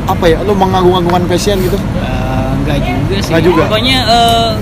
[0.04, 3.30] apa ya lu mengagung-agungkan passion gitu Eh, enggak juga sih.
[3.30, 3.64] Enggak juga?
[3.68, 4.56] Pokoknya nge-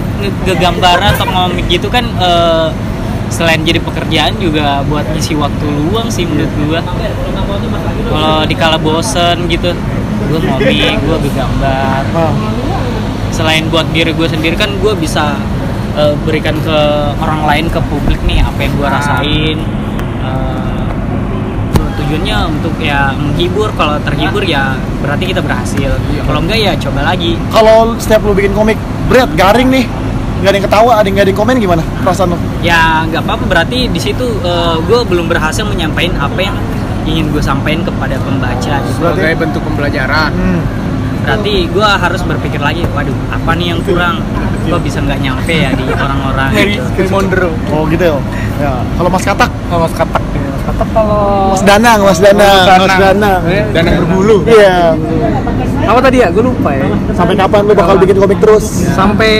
[0.43, 2.67] ngegambaran atau ngomik gitu kan eh,
[3.31, 6.79] selain jadi pekerjaan juga buat ngisi waktu luang sih menurut gua.
[8.11, 9.71] Kalau dikala bosen gitu,
[10.27, 12.03] gua ngomik, gua ngegambar.
[12.11, 12.33] nah,
[13.31, 15.39] Selain buat diri gue sendiri kan gua bisa
[15.95, 16.77] eh, berikan ke
[17.23, 19.57] orang lain ke publik nih apa yang gua rasain.
[20.21, 20.61] Eh,
[22.11, 25.95] tujuannya untuk ya menghibur kalau terhibur ya berarti kita berhasil
[26.27, 28.75] kalau enggak ya coba lagi kalau setiap lu bikin komik
[29.07, 29.87] berat garing nih
[30.41, 33.21] nggak ada yang ketawa ada yang nggak ada yang komen gimana perasaan lu ya nggak
[33.21, 33.43] apa-apa.
[33.45, 34.25] Berarti di situ
[34.89, 36.57] gue belum berhasil menyampaikan apa yang
[37.05, 38.97] ingin gue sampaikan kepada pembaca gitu.
[39.01, 40.31] Berarti- sebagai bentuk pembelajaran.
[40.33, 40.61] Hmm.
[41.21, 44.25] berarti gue harus berpikir lagi waduh apa nih yang kurang?
[44.65, 46.81] Gue bisa nggak nyampe ya di orang-orang gitu.
[47.69, 48.17] oh gitu ya?
[48.57, 48.73] Ya.
[48.97, 49.49] Kalau mas katak?
[49.69, 50.21] Oh, Mas Katak.
[50.21, 52.41] Mas Katak kalau mas danang mas danang.
[52.41, 52.81] Danang.
[52.81, 53.41] mas danang.
[53.69, 54.35] Dan yang berbulu.
[54.49, 54.97] Iya
[55.83, 56.27] apa tadi ya?
[56.29, 56.85] Gue lupa ya.
[57.11, 59.33] sampai kapan lu bakal bikin komik terus Sampai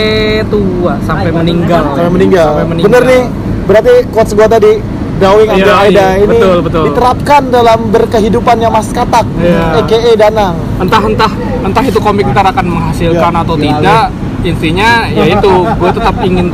[0.47, 1.93] tua, sampai meninggal.
[1.93, 2.47] sampai meninggal.
[2.51, 2.85] Sampai meninggal.
[2.89, 3.21] bener nih
[3.61, 4.73] berarti quotes gua tadi
[5.21, 6.83] drawing Iya, until I iya, ini betul, betul.
[6.89, 9.85] diterapkan dalam berkehidupannya mas katak Iya.
[9.85, 14.05] aka danang entah entah entah itu komik ntar akan menghasilkan Ya, atau ya, tidak
[14.41, 16.49] intinya ya itu gue tetap ingin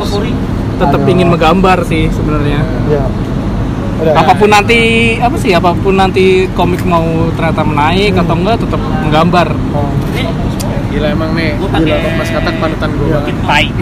[0.78, 2.60] tetap ingin menggambar sih sebenarnya
[2.92, 3.04] ya
[3.98, 4.14] Udah.
[4.14, 4.80] apa pun nanti
[5.18, 9.48] apa sih apa pun nanti komik mau ternyata menaik atau enggak tetap menggambar.
[9.74, 9.90] Oh.
[10.94, 11.58] gila emang nih.
[12.18, 13.36] Mas katak panutan gue banget.
[13.46, 13.68] Tai.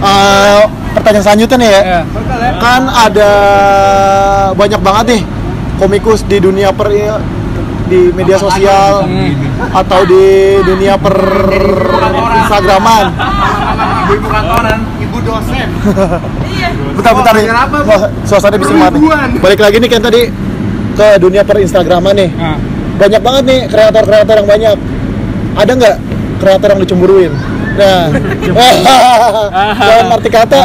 [0.00, 0.62] Eh,
[0.96, 1.82] pertanyaan selanjutnya nih ya.
[1.84, 2.00] Ya.
[2.56, 3.30] kan ada
[4.56, 5.22] banyak banget nih
[5.76, 6.88] komikus di dunia per
[7.90, 9.04] di media sosial
[9.76, 11.16] atau di dunia per
[12.32, 13.12] Instagraman.
[14.10, 15.68] ibu kantoran ibu dosen
[17.00, 17.44] Bentar-bentar nih.
[17.48, 17.78] apa,
[18.22, 19.40] suasana bisa banget nih.
[19.40, 20.20] Balik lagi nih kan tadi
[20.94, 22.30] ke dunia per Instagraman nih.
[22.30, 22.56] Nah,
[23.00, 24.76] Banyak banget nih kreator-kreator yang banyak.
[25.56, 25.96] Ada nggak
[26.38, 27.32] kreator yang lu cemburuin?
[27.70, 28.12] Nah,
[29.88, 30.60] dalam arti kata,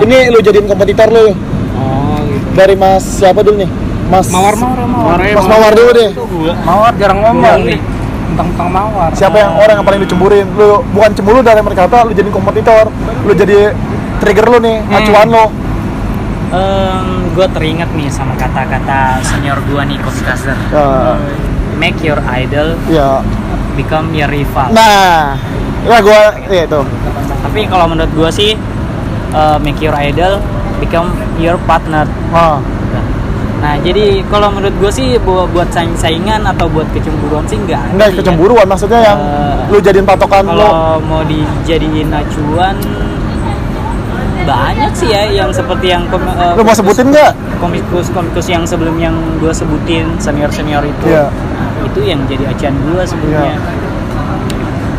[0.00, 1.34] ini lu jadiin kompetitor lu
[1.74, 2.46] oh gitu.
[2.54, 3.70] dari Mas siapa dulu nih?
[4.06, 5.18] Mas Mawar mawar mawar.
[5.18, 6.10] Mas Mawar dulu deh.
[6.62, 7.78] Mawar jarang ngomong nih
[8.30, 9.10] tentang tentang mawar.
[9.12, 10.46] Siapa yang orang yang paling lu cemburuin?
[10.54, 12.86] Lu bukan cemburu dari mereka kata, lu jadiin kompetitor.
[13.26, 13.74] Lu jadi
[14.18, 15.44] trigger lu nih, acuan lu.
[17.30, 21.14] Gue teringat nih sama kata-kata senior gue nih Komikazer Ya,
[21.76, 23.22] make your idol ya.
[23.72, 25.38] become your rival Nah,
[25.80, 26.80] nah gua ya itu.
[27.40, 28.50] tapi kalau menurut gue sih
[29.30, 30.42] uh, make your idol
[30.76, 32.58] become your partner Ah,
[33.58, 38.08] nah jadi kalau menurut gue sih buat buat saing-saingan atau buat kecemburuan sih enggak enggak
[38.10, 38.16] ya.
[38.18, 42.74] kecemburuan maksudnya yang Eh, lu jadiin patokan kalau mau dijadiin acuan
[44.50, 47.32] banyak sih ya yang seperti yang kom- eh, Lu mau sebutin nggak?
[47.56, 51.30] komikus komikus yang sebelum yang gue sebutin senior senior itu Iya.
[51.30, 53.58] Nah, itu yang jadi acuan gue sebelumnya Iya.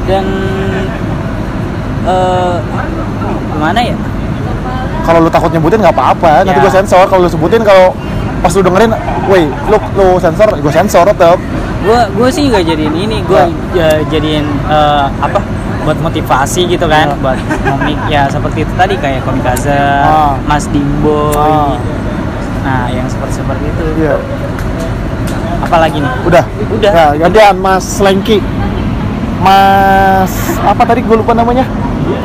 [0.07, 0.25] dan
[2.03, 2.55] eh
[3.55, 3.97] mana ya
[5.01, 6.61] Kalau lu takut nyebutin nggak apa-apa, nanti Ya.
[6.61, 7.09] gua sensor.
[7.09, 7.89] Kalau lu sebutin kalau
[8.37, 8.93] pas lu dengerin,
[9.25, 11.37] woi, lu lu sensor, gua sensor tetap.
[11.81, 13.41] gue gue sih nggak jadiin ini gue
[14.07, 15.41] jadiin eh, apa
[15.81, 17.17] buat motivasi gitu kan Iya.
[17.17, 20.37] buat komik ya seperti itu tadi kayak komikaze Ah.
[20.43, 21.73] Mas Dimboy Ah.
[22.61, 24.15] nah yang seperti seperti itu Iya.
[25.61, 26.43] apalagi nih Udah.
[26.69, 26.91] Udah.
[26.91, 28.37] Ya, gantian Mas Lengki.
[29.39, 31.65] Mas apa tadi gue lupa namanya?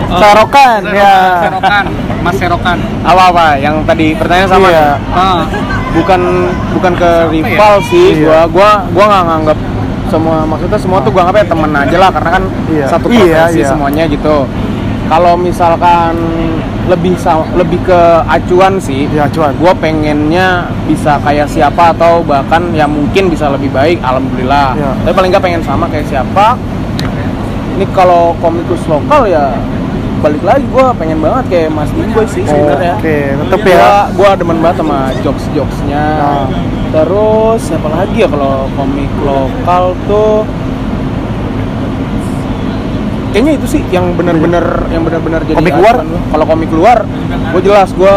[0.07, 1.41] Oh, Sarokan ya.
[1.43, 1.85] Serokan,
[2.21, 2.79] Mas Serokan.
[3.03, 4.89] apa apa yang tadi pertanyaan sama Iya.
[5.11, 5.41] Ah,
[5.93, 6.21] bukan
[6.73, 8.27] bukan ke rival sih Iya.
[8.27, 9.59] gua gua gua nggak nganggap
[10.09, 12.87] semua maksudnya semua tuh gua anggapnya temen aja lah karena kan Iya.
[12.87, 13.69] satu Iya, profesi iya.
[13.69, 14.37] semuanya gitu
[15.07, 16.15] kalau misalkan
[16.87, 19.51] lebih sa- lebih ke acuan sih Ya cuan.
[19.57, 24.91] gua pengennya bisa kayak siapa atau bahkan ya mungkin bisa lebih baik alhamdulillah Iya.
[25.03, 26.55] tapi paling nggak pengen sama kayak siapa
[27.73, 29.53] ini kalau komikus lokal ya
[30.17, 33.91] balik lagi gua pengen banget kayak Mas Dimboy sih sebenarnya Oke, tetep gua, ya.
[34.11, 36.47] gua demen banget sama jokes-jokesnya Nah.
[36.91, 40.47] Terus siapa lagi ya kalau komik lokal tuh
[43.33, 45.95] kayaknya itu sih yang benar-benar yang benar-benar jadi Komik luar?
[46.01, 46.21] gua.
[46.33, 46.99] kalau komik luar
[47.53, 48.17] gue jelas gue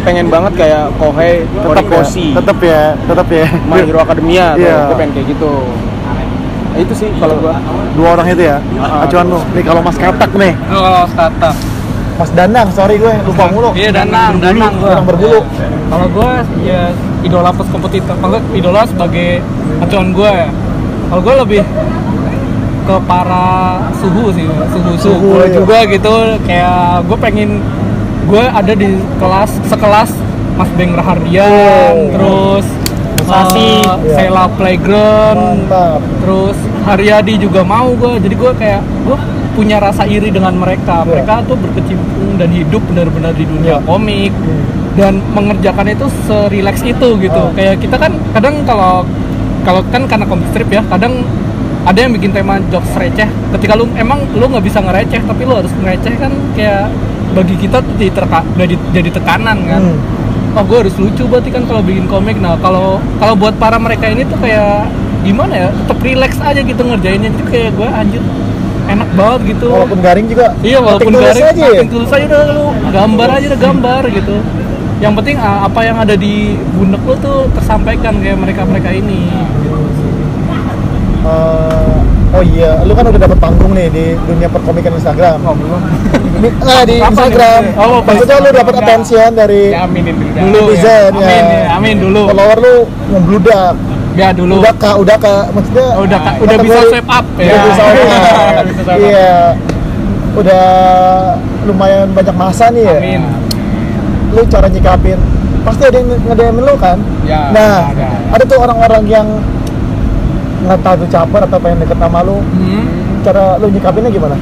[0.00, 1.60] pengen banget kayak Kohei ya.
[1.64, 3.46] Horikoshi Tetep ya, tetep ya.
[3.68, 4.78] My Hero Academia tuh Iya.
[4.88, 5.52] gue pengen kayak gitu
[6.70, 7.54] Nah, itu sih kalau gue
[7.98, 8.62] Dua orang itu ya.
[8.78, 9.02] Ah.
[9.02, 9.42] Acuan lu.
[9.58, 11.56] Nih kalau Mas Katak nih, lu kalau startup.
[12.14, 13.74] Mas Danang, sorry gue lupa mulu.
[13.74, 14.94] Iya, Danang, Danang gua.
[14.94, 15.40] Danang berbulu.
[15.90, 16.30] Kalau gue
[16.62, 19.28] ya idola pas kompetitor, maksudnya idola sebagai
[19.78, 20.48] acuan gue ya.
[21.06, 21.62] Kalau gue lebih
[22.80, 23.46] ke para
[23.94, 25.54] suhu sih, suhu suhu Suhu, gue iya.
[25.54, 26.14] juga gitu.
[26.42, 27.50] Kayak gue pengen
[28.24, 30.10] gue ada di kelas sekelas
[30.54, 31.50] Mas Beng Rahardian,
[31.90, 32.08] Oh.
[32.10, 32.66] terus
[33.22, 33.78] Sasi.
[33.78, 34.16] eh, Iya.
[34.26, 36.00] Sela Playground, Mantap.
[36.18, 39.16] terus Haryadi juga mau gue jadi gue kayak gue
[39.52, 41.22] punya rasa iri dengan mereka Iya.
[41.22, 43.86] mereka tuh berkecimpung dan hidup benar-benar di dunia Iya.
[43.86, 44.32] komik
[44.92, 47.50] dan mengerjakan itu serileks itu gitu Oh.
[47.52, 49.06] kayak kita kan kadang kalau
[49.60, 51.22] kalau kan karena comic strip ya kadang
[51.80, 53.24] ada yang bikin tema jokes receh
[53.54, 56.92] ketika lu emang lu nggak bisa ngereceh tapi lu harus ngereceh kan kayak
[57.30, 60.58] bagi kita tuh jadi, terka, jadi, jadi tekanan kan Hmm.
[60.58, 64.06] oh gue harus lucu berarti kan kalau bikin komik nah kalau kalau buat para mereka
[64.06, 68.22] ini tuh kayak gimana ya tetap relax aja gitu ngerjainnya jadi kayak gue anjir
[68.88, 70.46] enak banget gitu Walaupun garing juga.
[70.60, 71.82] iya walaupun garing aja ya.
[71.86, 74.34] tulis aja udah lu gambar aja udah gambar gitu
[75.00, 76.34] yang penting ah, apa yang ada di
[76.70, 79.32] bunek lu tuh tersampaikan kayak mereka mereka ini
[81.20, 81.92] Eh,
[82.32, 85.36] oh iya, lu kan udah dapet panggung nih di dunia perkomikan Instagram.
[85.42, 85.80] oh belum
[86.34, 87.60] Ini enggak di Apa Instagram.
[87.62, 87.72] nih?
[87.76, 88.88] Oh, Maksudnya lu dapet Enggak.
[88.88, 91.20] attention dari ya aminin dulu netizen ya.
[91.20, 92.74] amin ya, amin dulu Follower lu
[93.10, 93.74] membludak.
[94.10, 97.52] ya dulu Udah kak, udah kak, maksudnya Oh, udah Kak, udah bisa swipe up ya
[97.52, 97.60] up.
[97.60, 98.98] Udah bisa swipe up.
[98.98, 99.32] Iya.
[100.32, 100.64] Udah
[101.62, 102.96] lumayan banyak masa nih ya.
[102.96, 103.22] amin
[104.30, 105.18] Lu cara nyikapin
[105.60, 106.96] pasti ada yang nge-DM lu kan?
[107.22, 108.08] Ya, nah, ada.
[108.30, 109.26] ada tuh orang-orang yang
[110.60, 112.38] nggak tahu tuh caper atau pengen deket sama lu.
[112.38, 113.20] hmm.
[113.20, 114.36] Cara lu nyikapinnya gimana?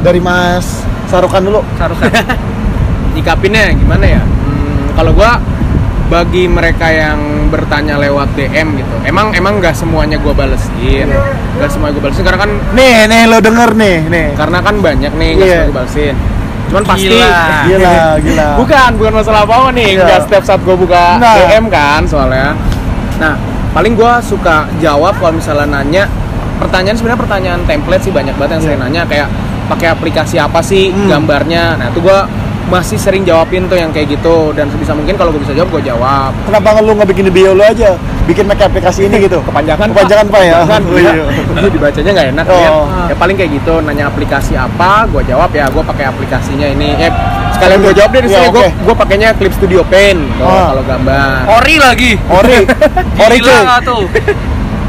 [0.00, 1.60] Dari Mas Sarukan dulu.
[1.74, 2.08] seharusnya
[3.14, 5.36] nyikapinnya gimana ya Hmm, kalau gua
[6.08, 7.16] bagi mereka yang
[7.48, 11.08] bertanya lewat DM gitu emang emang nggak semuanya gua balesin
[11.54, 14.26] nggak semuanya gua balesin karena kan Nih, nih lo denger nih, nih.
[14.32, 15.56] karena kan banyak nih nggak Iya.
[15.58, 16.14] semua gua balesin
[16.72, 17.44] cuman pasti Gila.
[17.68, 18.48] Gila, gila.
[18.56, 20.02] bukan bukan masalah apa nih Iya.
[20.02, 21.36] nggak setiap saat gua buka Nah.
[21.38, 22.56] DM kan soalnya
[23.14, 23.36] nah
[23.70, 26.04] paling gue suka jawab kalau misalnya nanya
[26.58, 29.28] pertanyaan sebenarnya pertanyaan template sih banyak banget yang saya nanya kayak
[29.64, 31.08] pakai aplikasi apa sih Hmm.
[31.08, 32.18] gambarnya nah itu gue
[32.64, 35.82] masih sering jawabin tuh yang kayak gitu dan sebisa mungkin kalau gue bisa jawab gue
[35.84, 37.98] jawab Kenapa nggak lu nggak bikin di bio lu aja?
[38.22, 39.42] Bikin pakai aplikasi ini gitu.
[39.48, 40.54] kepanjangan Kepanjangan Pak ya?
[40.64, 41.12] kan Oh, iya.
[41.52, 42.54] itu dibacanya nggak enak Oh.
[42.54, 42.72] lihat.
[43.04, 47.12] ya paling kayak gitu nanya aplikasi apa gue jawab ya gue pakai aplikasinya ini eh
[47.52, 48.68] sekalian gue jawab deh di Ya, sini gue oke.
[48.80, 50.66] gue pakainya Clip Studio Paint kalau Ah.
[50.70, 52.10] kalau gambar Ori lagi.
[52.26, 52.58] Ori,
[53.24, 54.02] Ori Gila tuh?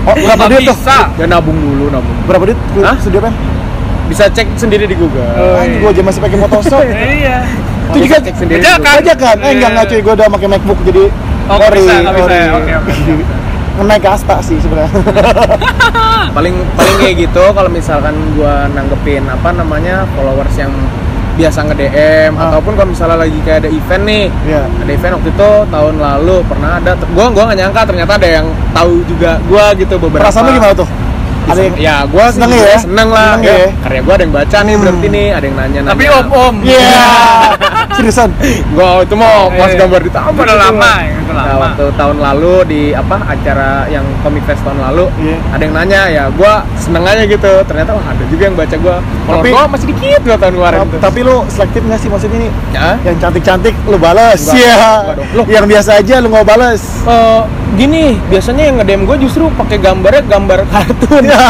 [0.03, 0.75] Oh, berapa duit tuh?
[0.75, 0.97] bisa.
[1.15, 2.59] ya nabung dulu nabung Berapa duit?
[2.77, 2.95] Hah?
[2.97, 3.33] Studio pen?
[4.13, 5.25] Bisa cek sendiri di Google
[5.57, 6.81] Anjing gua aja masih pakai Photoshop.
[7.17, 7.37] Iya.
[7.89, 8.79] Itu juga cek sendiri kan?
[9.01, 9.37] aja kan?
[9.41, 11.03] Eh enggak enggak cuy, gua udah pakai MacBook jadi
[11.43, 12.49] Oh, Ori, bisa, nggak bisa ya.
[12.55, 12.91] Oke, oke.
[13.73, 14.87] Ngenaik ke asta sih sebenarnya.
[16.37, 20.71] Paling paling kayak gitu kalau misalkan gua nanggepin apa namanya followers yang
[21.33, 22.47] biasa nge DM Ah.
[22.47, 24.61] ataupun kalau misalnya lagi kayak ada event nih Iya.
[24.63, 28.45] ada event waktu itu tahun lalu pernah ada gua gua nggak nyangka ternyata ada yang
[28.69, 30.87] tahu juga gua gitu beberapa Perasaan lu gimana tuh?
[31.43, 32.77] Ada yang ya gua sih Seneng ya?
[32.77, 33.55] seneng lah Seneng ya.
[33.57, 33.67] ya?
[33.79, 34.81] karya gua ada yang baca nih Hmm.
[34.81, 36.55] berarti nih ada yang nanya nanya Tapi om om.
[36.61, 36.97] Iya.
[37.93, 38.29] Seriusan.
[38.71, 39.77] gua itu mau pas Iya.
[39.79, 41.61] gambar di taman Udah lama ya, udah Nah, lama.
[41.63, 45.37] waktu tahun lalu di apa acara yang Comic Fest tahun lalu Iya.
[45.49, 48.95] ada yang nanya ya gua seneng aja gitu ternyata wah ada juga yang baca gua
[49.23, 52.37] kalau Tapi- gua masih dikit dua tahun kemarin tuh Tapi lu selektif nggak sih maksudnya
[52.39, 52.51] nih?
[52.71, 54.39] ya Yang cantik-cantik lu balas.
[54.49, 54.75] Iya.
[55.33, 55.45] Loh.
[55.45, 56.81] Yang biasa aja lu nggak balas.
[57.03, 57.41] Eh,
[57.73, 61.45] gini biasanya yang nge-DM gue justru pakai gambarnya gambar kartun Iya.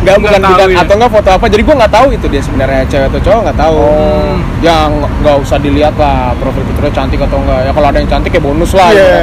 [0.00, 0.78] Nggak bukan tahu bukan ya.
[0.80, 3.58] atau nggak foto apa jadi gue nggak tahu itu dia sebenarnya cewek atau cowok nggak
[3.58, 4.34] tahu Oh.
[4.60, 8.30] ya nggak- usah dilihat lah profil fiturnya cantik atau enggak ya kalau ada yang cantik
[8.30, 9.14] ya bonus lah Iya.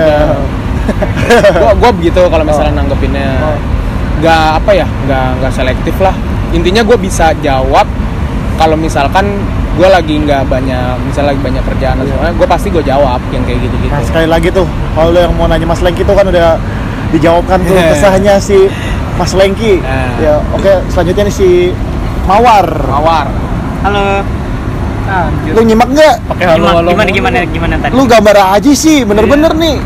[1.51, 2.77] gue gue begitu kalau misalnya Oh.
[2.77, 3.57] nanggepinnya Oh.
[4.17, 6.15] nggak apa ya nggak nggak selektif lah
[6.49, 7.85] intinya gue bisa jawab
[8.55, 9.25] kalau misalkan
[9.77, 13.43] gue lagi nggak banyak misalnya lagi banyak kerjaan atau semuanya gue pasti gue jawab yang
[13.43, 16.11] kayak gitu gitu Nah, sekali lagi tuh, kalau lu yang mau nanya Mas Lengki tuh
[16.11, 16.57] kan udah
[17.09, 17.93] dijawabkan tuh Iya.
[17.93, 18.57] kesahnya si
[19.15, 19.77] Mas Lengki.
[19.79, 20.17] Nah.
[20.17, 21.49] Ya, oke, selanjutnya nih si
[22.25, 22.65] Mawar.
[22.83, 23.27] mawar
[23.79, 24.25] Halo.
[25.07, 25.51] Anjir.
[25.53, 26.15] Lu nyimak nggak?
[26.27, 26.89] Pakai halo Gimana halo.
[26.91, 27.93] gimana gimana, gimana tadi?
[27.93, 29.77] Lu gambar aja sih, bener-bener nih.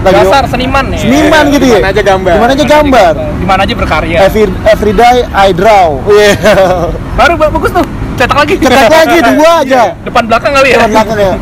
[0.00, 0.98] Lagi Dasar seniman nih.
[0.98, 1.76] seniman gitu ya.
[1.76, 2.32] Gimana aja gambar.
[2.32, 3.12] Gimana aja gambar.
[3.36, 4.18] Di mana aja berkarya.
[4.22, 6.00] Every, every day I draw.
[6.02, 6.32] Iya.
[7.20, 7.84] Baru ba- bagus tuh.
[8.20, 8.54] Cetak lagi.
[8.60, 9.82] Cetak lagi dua aja.
[10.04, 10.78] Depan belakang kali ya.
[10.84, 11.34] Depan belakang ya.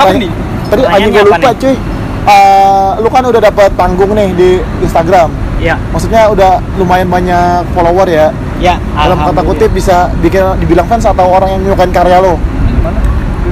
[0.00, 0.30] Apa nih?
[0.70, 1.74] Tadi anjing gue lupa cuy.
[2.20, 4.50] Eh, lu kan udah dapat panggung nih di
[4.84, 5.28] Instagram.
[5.60, 8.32] Ya, Maksudnya udah lumayan banyak follower ya.
[8.56, 8.80] ya.
[8.96, 12.40] dalam kata kutip bisa bikin dibilang fans atau orang yang menyukain karya lo.
[12.64, 13.00] Gimana?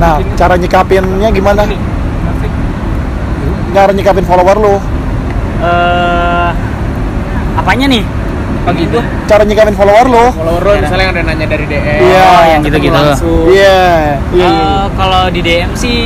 [0.00, 0.32] Nah, Ini.
[0.32, 1.68] cara nyikapinnya gimana?
[3.76, 4.74] Cara nyikapin follower lo.
[5.60, 6.50] Eh,
[7.60, 8.04] apanya nih?
[8.68, 8.98] Pagi itu.
[9.24, 10.24] Cara nyikapin follower lo.
[10.36, 12.24] follower lo misalnya yang ada nanya dari DM Iya.
[12.28, 12.92] Oh, yang gitu-gitu.
[12.92, 13.80] langsung Iya,
[14.36, 14.48] iya, iya.
[14.52, 15.98] Eh, kalau di DM sih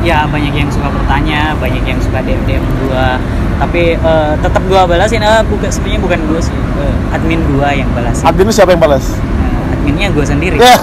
[0.00, 3.20] ya banyak yang suka bertanya, banyak yang suka DM DM gua.
[3.60, 5.20] Tapi eh, tetap gua balasin.
[5.20, 8.24] Eh, bukan sebenarnya bukan gua sih, eh, admin gua yang balasin.
[8.24, 9.04] Admin lu siapa yang balas?
[9.12, 10.56] Eh, adminnya gua sendiri.
[10.56, 10.76] Ya.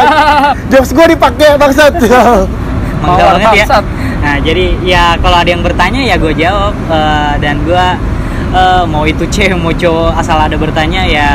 [0.72, 1.92] Jokes gue dipakai bangsat.
[3.04, 3.78] Mangga Mawar banget ya.
[4.24, 7.84] Nah, jadi ya kalau ada yang bertanya ya gue jawab Eh, dan gue
[8.54, 11.30] eh, mau itu cewek mau cowok asal ada bertanya ya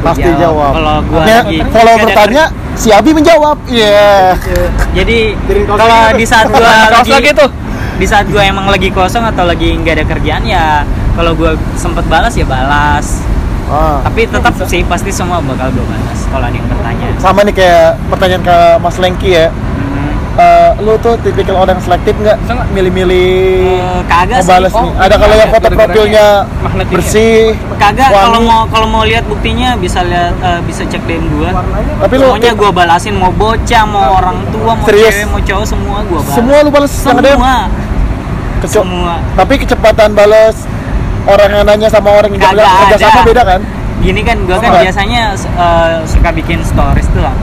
[0.00, 0.70] gua Pasti jawab.
[0.74, 3.56] Kalau gue Ya, lagi kalau bertanya, si Abi menjawab.
[3.66, 4.36] Iya.
[4.36, 5.18] ker- jadi
[5.64, 6.18] kalau lagi tuh.
[6.18, 6.60] di saat gue
[6.92, 7.50] Kaos lagi lagi tuh.
[7.94, 10.82] di saat gue emang lagi kosong atau lagi nggak ada kerjaan ya
[11.14, 13.22] kalau gue sempet balas ya balas
[13.64, 13.96] Ah.
[14.02, 17.96] tapi tetap sih pasti semua bakal gue balas kalau ada yang bertanya Sama nih kayak
[18.06, 19.48] pertanyaan ke Mas Lengki ya.
[19.48, 19.83] Mhm.
[20.34, 22.34] Eh, lu tuh tipikal orang selektif nggak?
[22.68, 24.50] Milih-milih Eh, kagak sih.
[24.50, 24.90] Oh, nih.
[24.98, 26.84] Ada kalau yang foto profilnya ya?
[26.84, 27.54] bersih.
[27.76, 31.54] kagak kalau mau kalau mau lihat buktinya bisa lihat eh, bisa cek DM gua
[32.00, 35.14] Tapi lu semuanya gua balasin mau bocah mau orang tua mau Serius?
[35.14, 37.54] cewek mau cowok semua gua balas semua lu balas semua
[38.58, 40.56] Kecu- semua Tapi kecepatan balas
[41.24, 42.98] orang yang nanya sama orang yang kerja ada.
[42.98, 43.60] sama beda kan?
[43.96, 44.82] gini kan gua kan Oh.
[44.82, 47.34] biasanya eh, suka bikin stories tuh lah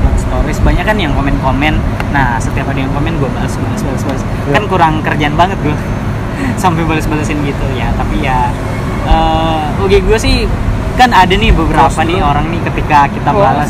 [0.42, 1.78] stories banyak kan yang komen komen
[2.10, 4.54] nah setiap ada yang komen gua balas balas balas balas Iya.
[4.58, 5.78] kan kurang kerjaan banget gua
[6.64, 8.50] sampai balas balasin gitu ya tapi ya
[9.04, 10.50] eh oke gua sih
[10.92, 13.70] kan ada nih beberapa nih orang nih ketika kita balas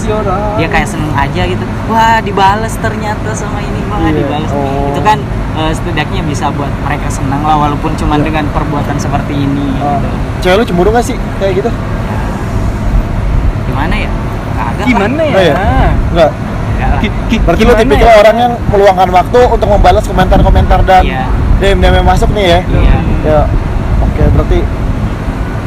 [0.56, 4.16] dia kayak seneng aja gitu wah dibalas ternyata sama ini wah Iya.
[4.16, 4.90] dibalas Oh.
[4.90, 5.20] itu kan
[5.54, 8.26] eh, setidaknya bisa buat mereka senang lah walaupun cuma Iya.
[8.26, 10.00] dengan perbuatan seperti ini Ah.
[10.00, 10.08] gitu.
[10.42, 11.72] Cewek lu cemburu gak sih kayak gitu?
[13.64, 14.12] gimana ya
[14.54, 15.40] kagak Gimana Oh, ya?
[15.40, 15.54] iya.
[15.54, 15.92] Enggak.
[16.12, 16.34] Enggak lah.
[17.00, 18.18] Ki- ki- Berarti lu gimana tipikal ya?
[18.20, 21.24] orang yang meluangkan waktu untuk membalas komentar-komentar dan Iya.
[21.58, 22.60] DM-DM yang masuk nih ya.
[22.64, 22.96] Iya.
[23.24, 23.42] Ya.
[24.02, 24.60] Oke, berarti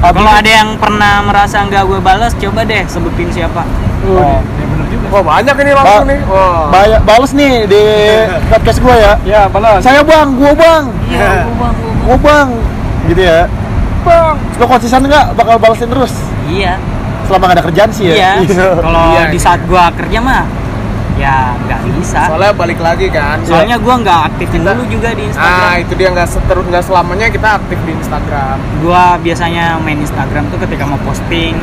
[0.04, 3.64] kalau ada yang pernah merasa nggak gue balas coba deh sebutin siapa
[4.04, 4.36] Oh.
[4.36, 5.06] Ya bener juga.
[5.08, 7.82] wah banyak ini langsung Ba- nih wah Banyak balas nih di
[8.52, 9.12] podcast gua ya.
[9.24, 9.80] Ya, balas.
[9.80, 11.96] Saya bang, gua bang, iya gua bang gua bang.
[12.04, 12.48] gua bang,
[13.06, 13.40] gitu ya.
[14.02, 16.12] bang Lo konsisten nggak bakal balesin terus?
[16.44, 16.76] iya
[17.24, 18.36] Selama nggak ada kerjaan sih ya?
[18.36, 18.44] iya
[18.76, 19.40] kalau Iya, di iya.
[19.40, 20.44] saat gua kerja mah
[21.14, 23.38] ya nggak bisa Soalnya balik lagi kan.
[23.42, 27.26] soalnya gua nggak aktifin dulu juga di Ah, Instagram itu dia nggak seterus nggak selamanya
[27.28, 28.56] kita aktif di Instagram.
[28.80, 31.54] gua biasanya main Instagram tuh ketika mau posting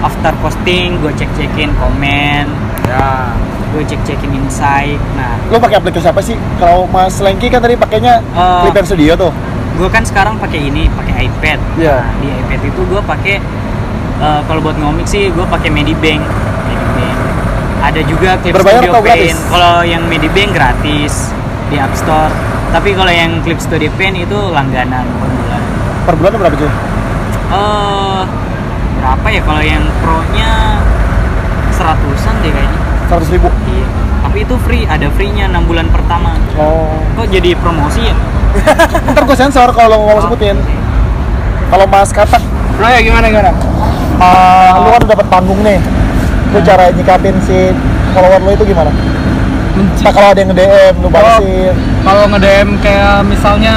[0.00, 2.46] after posting gua cek cekin komen
[2.82, 3.30] Ya.
[3.68, 6.34] gue cek cekin insight nah Lo pakai aplikasi apa sih?
[6.56, 9.32] Kalau Mas Lengki kan tadi pakainya Eh, Clip and Studio tuh.
[9.72, 11.96] gue kan sekarang pakai ini pakai iPad Iya.
[11.96, 13.36] nah, di iPad itu gue pakai
[14.20, 16.20] eh, kalau buat ngomik sih gue pakai Medibank
[17.82, 19.34] ada juga Clip Berbayar Studio atau gratis?
[19.48, 21.12] kalau yang Medibank gratis
[21.66, 22.30] di App Store
[22.70, 25.60] tapi kalau yang Clip Studio Pen itu langganan per bulan
[26.02, 26.70] Per bulan berapa cuy?
[27.50, 28.20] eh
[28.96, 30.78] berapa ya kalau yang pro nya
[31.70, 33.48] seratusan deh kayaknya 100 ribu.
[33.66, 33.86] iya
[34.22, 36.96] tapi itu free ada free nya 6 bulan pertama Oh.
[37.12, 38.16] kok jadi promosi ya
[39.08, 40.60] Ntar gue sensor kalau mau sebutin.
[41.66, 42.44] Kalau Mas Katak,
[42.76, 43.48] Bro ya gimana gimana?
[44.20, 45.80] uh, lu kan udah dapet panggung nih.
[46.52, 47.72] Lu cara nyikapin si
[48.12, 48.92] follower lu itu gimana?
[49.72, 51.72] Nah kalau ada yang nge-DM, lu balesin.
[52.04, 53.76] Kalau nge-DM kayak misalnya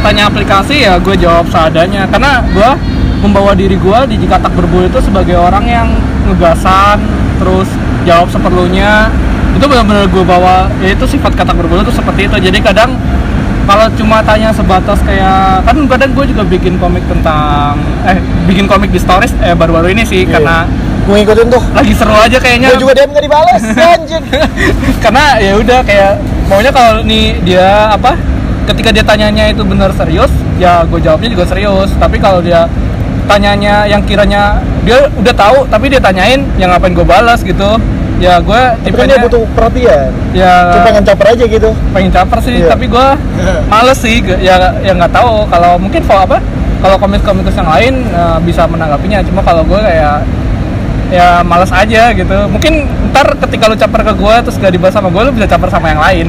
[0.00, 2.70] tanya aplikasi ya gue jawab seadanya karena gue
[3.20, 5.88] membawa diri gue di Jikatak Berbulu itu sebagai orang yang
[6.30, 7.02] ngegasan
[7.38, 7.68] terus
[8.08, 9.12] jawab seperlunya
[9.58, 12.94] itu benar-benar gue bawa ya itu sifat katak berbulu itu seperti itu jadi kadang
[13.66, 18.16] kalau cuma tanya sebatas kayak kan kadang gue juga bikin komik tentang eh
[18.48, 20.38] bikin komik di stories eh baru-baru ini sih Iya.
[20.38, 20.56] karena
[21.10, 21.62] ngikutin tuh.
[21.70, 23.62] lagi seru aja kayaknya Gue juga DM gak dibales,
[23.94, 24.24] anjing.
[24.98, 26.12] karena ya udah kayak
[26.44, 28.16] maunya kalau nih dia apa
[28.66, 32.68] ketika dia tanyanya itu benar serius ya gue jawabnya juga serius tapi kalau dia
[33.24, 37.76] tanyanya yang kiranya dia udah tahu tapi dia tanyain yang ngapain gue balas gitu
[38.18, 40.10] ya gue Tapi kan dia butuh perhatian.
[40.34, 41.70] ya Cuma pengen caper aja gitu.
[41.94, 42.68] pengen caper sih Iya.
[42.68, 43.06] tapi gue
[43.72, 46.38] males sih ya ya nggak tahu kalau mungkin kalau apa
[46.78, 50.24] kalau komik-komikus yang lain eh, bisa menanggapinya cuma kalau gue kayak
[51.08, 52.36] ya males aja gitu.
[52.48, 52.74] Mungkin
[53.18, 55.86] ntar ketika lu caper ke gue terus gak dibahas sama gue lu bisa caper sama
[55.90, 56.26] yang lain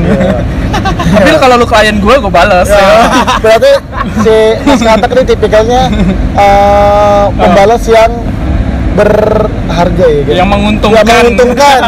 [1.16, 3.06] tapi kalau lu klien gue gue bales Ya,
[3.44, 3.72] berarti
[4.26, 5.92] si Mas Katak ini tipikalnya
[6.34, 8.12] uh, pembalas yang
[8.98, 10.32] berharga ya gitu.
[10.36, 11.06] yang menguntungkan.
[11.06, 11.80] Yang menguntungkan.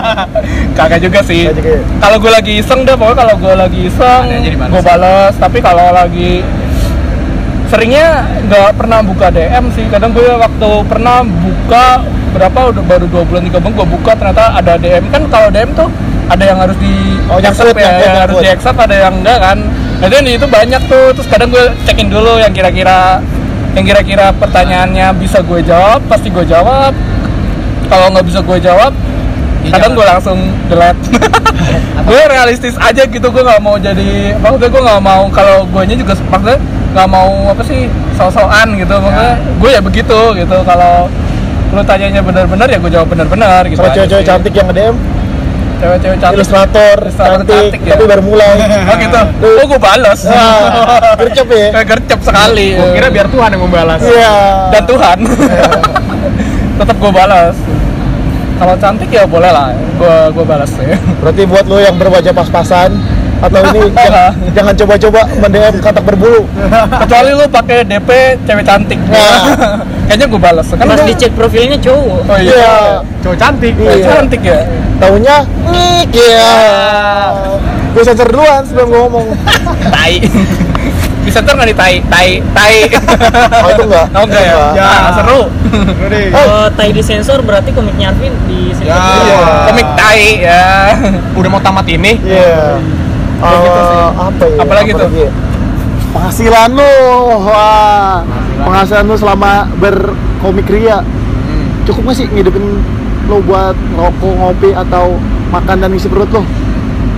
[0.78, 1.50] kagak juga sih.
[1.50, 1.52] Ya?
[2.00, 5.34] kalau gue lagi iseng deh pokoknya kalau gue lagi iseng gue bales.
[5.36, 6.40] Tapi kalau lagi
[7.68, 9.86] seringnya nggak pernah buka DM sih.
[9.92, 14.44] Kadang gue waktu pernah buka berapa udah baru dua bulan tiga bulan gue buka ternyata
[14.56, 15.90] ada DM kan kalau DM tuh
[16.32, 16.94] ada yang harus di
[17.32, 19.58] Oh, yang accept ya, ya, yang harus di accept ada yang enggak kan.
[20.04, 23.24] Nah itu, itu banyak tuh terus kadang gue cekin dulu yang kira-kira
[23.72, 26.92] yang kira-kira pertanyaannya bisa gue jawab pasti gue jawab.
[27.88, 28.92] Kalau nggak bisa gue jawab
[29.70, 31.22] kadang gue langsung delete
[32.10, 36.18] gue realistis aja gitu gue nggak mau jadi maksudnya gue nggak mau kalau gue juga
[36.18, 36.58] maksudnya
[36.98, 37.86] nggak mau apa sih
[38.18, 41.06] so-soan gitu maksudnya gue ya begitu gitu kalau
[41.72, 44.96] lu tanyanya benar-benar ya gue jawab benar-benar gitu aja cewek-cewek cantik yang nge-DM,
[45.80, 47.92] cewek-cewek cantik ilustrator, Ilustrator cantik, cantik, ya.
[47.92, 48.52] tapi baru mulai.
[48.92, 49.20] oh gitu
[49.56, 50.60] oh gue balas Wah,
[51.16, 51.68] gercep ya.
[51.72, 54.00] kayak gercep sekali Gua kira biar Tuhan yang membalas.
[54.02, 54.34] Iya.
[54.70, 55.18] dan Tuhan
[56.80, 57.56] tetap gue balas
[58.58, 62.92] kalau cantik ya boleh lah gue gue balas ya Berarti buat lo yang berwajah pas-pasan
[63.40, 66.46] atau ini jangan, jangan coba-coba mendm katak berbulu.
[67.00, 68.10] kecuali lu pakai DP
[68.44, 69.82] cewek cantik Nah.
[70.12, 72.76] Kayaknya gue balas kan pas dicek profilnya cowok oh iya, Iya.
[73.24, 73.74] Cowok cantik.
[73.74, 74.08] Cewek Iya.
[74.12, 74.60] cantik ya
[75.00, 76.52] Taunya ngik ya.
[77.90, 79.28] Gue sensor duluan sebelum gue ngomong.
[79.96, 80.20] tai
[81.22, 82.76] bisa ntar nggak di tai tai tai
[83.62, 84.06] Oh itu enggak?
[84.12, 84.90] oh enggak ya, Enggak.
[84.92, 85.40] Ah, seru
[86.02, 86.22] Udah.
[86.28, 89.00] kalau tai di sensor berarti komiknya Arvin di sensor Ya.
[89.00, 89.40] Iya.
[89.66, 90.66] komik tai ya
[91.34, 92.20] Udah mau tamat ini.
[92.20, 92.84] Iya.
[93.40, 93.96] Kayak gitu sih.
[93.96, 94.58] Eh, apa ya?
[94.60, 95.30] Apalagi Apa tuh?
[96.12, 96.94] Penghasilan lu,
[97.48, 98.24] wah.
[98.62, 101.00] Penghasilan lu selama berkomik ria.
[101.00, 101.66] Hmm.
[101.88, 102.64] Cukup nggak sih ngidupin
[103.32, 105.16] lo buat ngerokok, ngopi atau
[105.56, 106.44] makan dan ngisi perut lo?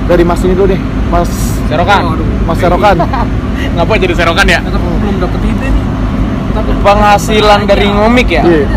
[0.05, 1.31] Dari Mas ini dulu deh, Mas
[1.71, 2.19] Serokan.
[2.45, 2.95] Mas Serokan.
[3.77, 4.59] Ngapa jadi serokan ya?
[4.59, 5.85] belum dapet ide nih
[6.83, 8.43] Penghasilan dari ngomik ya?
[8.45, 8.67] Iya.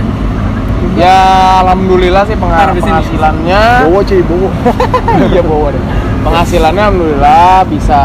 [0.96, 1.16] Ya
[1.60, 2.80] alhamdulillah sih sini.
[2.80, 3.62] penghasilannya.
[3.84, 4.50] Bawa cuy, bawa.
[5.32, 5.82] iya bawa deh.
[6.24, 8.00] Penghasilannya alhamdulillah bisa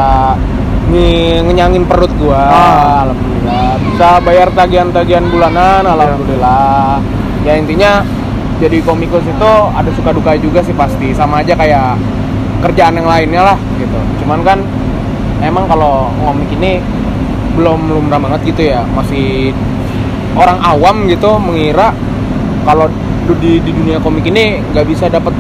[0.91, 2.43] nge- ngenyangin perut gua.
[2.51, 3.09] Ah.
[3.09, 3.69] Alhamdulillah.
[3.81, 6.99] Bisa bayar tagihan-tagihan bulanan alhamdulillah.
[7.47, 8.05] Ya intinya
[8.61, 11.15] jadi komikus itu ada suka duka juga sih pasti.
[11.15, 11.97] Sama aja kayak
[12.61, 13.99] kerjaan yang lainnya lah gitu.
[14.21, 14.59] Cuman kan
[15.41, 16.77] emang kalau ngomik ini
[17.57, 18.85] belum lumrah banget gitu ya.
[18.93, 19.55] Masih
[20.37, 21.91] orang awam gitu mengira
[22.63, 22.87] kalau
[23.41, 25.31] di, di dunia komik ini nggak bisa dapat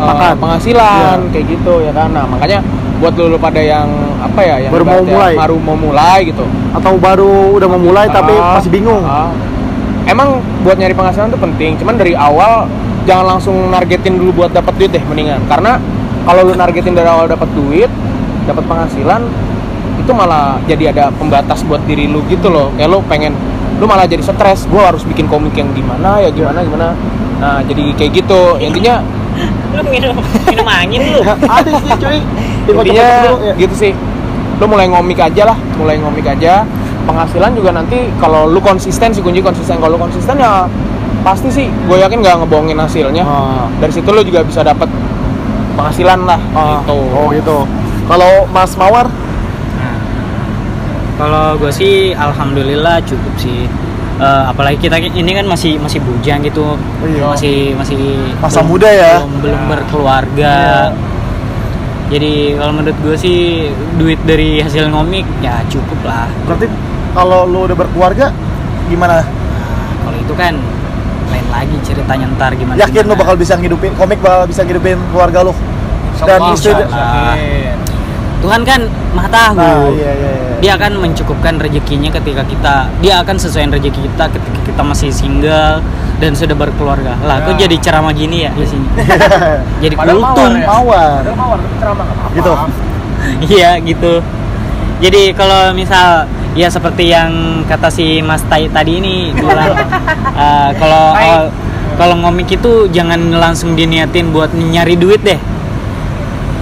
[0.00, 0.34] uh, Makan.
[0.40, 2.60] penghasilan kayak gitu ya kan nah makanya
[3.00, 3.88] buat dulu pada yang
[4.18, 5.32] apa ya yang Baru mau mulai.
[5.34, 9.02] baru mau mulai gitu Atau baru udah mau mulai tapi Ah, masih bingung.
[9.02, 9.30] ah.
[10.04, 12.64] emang buat nyari penghasilan tuh penting cuman dari awal
[13.04, 15.76] jangan langsung nargetin dulu buat dapat duit deh mendingan karena
[16.24, 17.88] kalau lu nargetin dari awal dapat duit
[18.44, 19.22] dapat penghasilan
[19.98, 23.36] itu malah jadi ada pembatas buat diri lu gitu loh kayak lu pengen
[23.76, 26.86] lu malah jadi stres gue harus bikin komik yang gimana ya gimana gimana
[27.38, 29.04] nah jadi kayak gitu intinya
[29.70, 31.20] lu minum minum angin lu
[31.60, 32.18] Ada sih cuy.
[32.70, 33.08] Intinya
[33.40, 33.54] ya.
[33.56, 33.92] gitu sih
[34.58, 36.66] lu mulai ngomik aja lah mulai ngomik aja
[37.04, 40.66] penghasilan juga nanti kalau lu konsisten sih kunci konsisten kalau lu konsisten ya
[41.20, 43.64] pasti sih gue yakin nggak ngebohongin hasilnya Ah.
[43.76, 44.86] dari situ lu juga bisa dapat
[45.74, 47.58] penghasilan lah Ah, gitu Oh gitu.
[48.04, 49.06] Kalau Mas Mawar,
[51.14, 53.66] Kalau gue sih alhamdulillah cukup sih.
[54.18, 57.30] Eh, apalagi kita ini kan masih masih bujang gitu, Iya.
[57.30, 57.98] masih masih
[58.36, 59.12] Masa belum- muda ya.
[59.18, 60.54] belum, belum berkeluarga.
[62.08, 63.68] Jadi kalau menurut gue sih
[64.00, 66.28] duit dari hasil ngomik ya cukup lah.
[66.48, 66.66] berarti
[67.12, 68.32] kalau lu udah berkeluarga
[68.88, 69.20] gimana?
[70.00, 70.56] Kalau itu kan
[71.28, 72.80] lain lagi ceritanya ntar gimana.
[72.80, 73.20] Yakin lu gimana.
[73.20, 75.52] bakal bisa ngidupin komik bakal bisa ngidupin keluarga lu?
[76.24, 76.72] Dan istri.
[78.38, 78.80] Tuhan kan
[79.12, 79.54] maha tahu.
[79.58, 80.47] Nah, iya iya iya.
[80.58, 85.78] Dia akan mencukupkan rezekinya ketika kita dia akan sesuaiin rezeki kita ketika kita masih single
[86.18, 87.14] dan sudah berkeluarga.
[87.22, 87.64] Lah, kok Ya.
[87.64, 88.86] jadi ceramah gini ya di sini.
[89.82, 90.50] jadi kultum.
[90.66, 91.32] mawar ya.
[91.32, 91.58] Mawar.
[91.78, 92.04] Ceramah.
[92.34, 92.52] Gitu.
[93.50, 94.22] Iya, gitu.
[94.98, 97.30] Jadi kalau misal ya seperti yang
[97.66, 99.74] kata si Mas Tai tadi ini bilang
[100.38, 101.50] eh, kalau awal-
[101.94, 105.38] kalau ngomik itu jangan langsung diniatin buat nyari duit deh.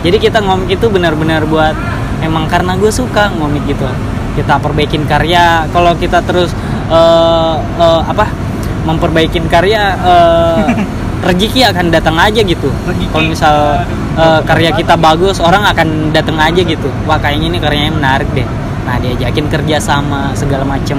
[0.01, 1.77] Jadi kita ngomik itu benar-benar buat
[2.27, 3.87] emang karena gue suka ngomik gitu.
[4.35, 5.65] Kita perbaikin karya.
[5.71, 6.53] Kalau kita terus
[6.91, 8.27] eh, eh, apa
[8.85, 10.65] memperbaikin karya eh,
[11.27, 12.69] rezeki akan datang aja gitu.
[13.15, 13.87] Kalau misal
[14.19, 16.91] eh, karya kita bagus, orang akan datang aja gitu.
[17.07, 18.47] Wah kayaknya ini karyanya menarik deh.
[18.85, 20.99] Nah diajakin kerja sama segala macem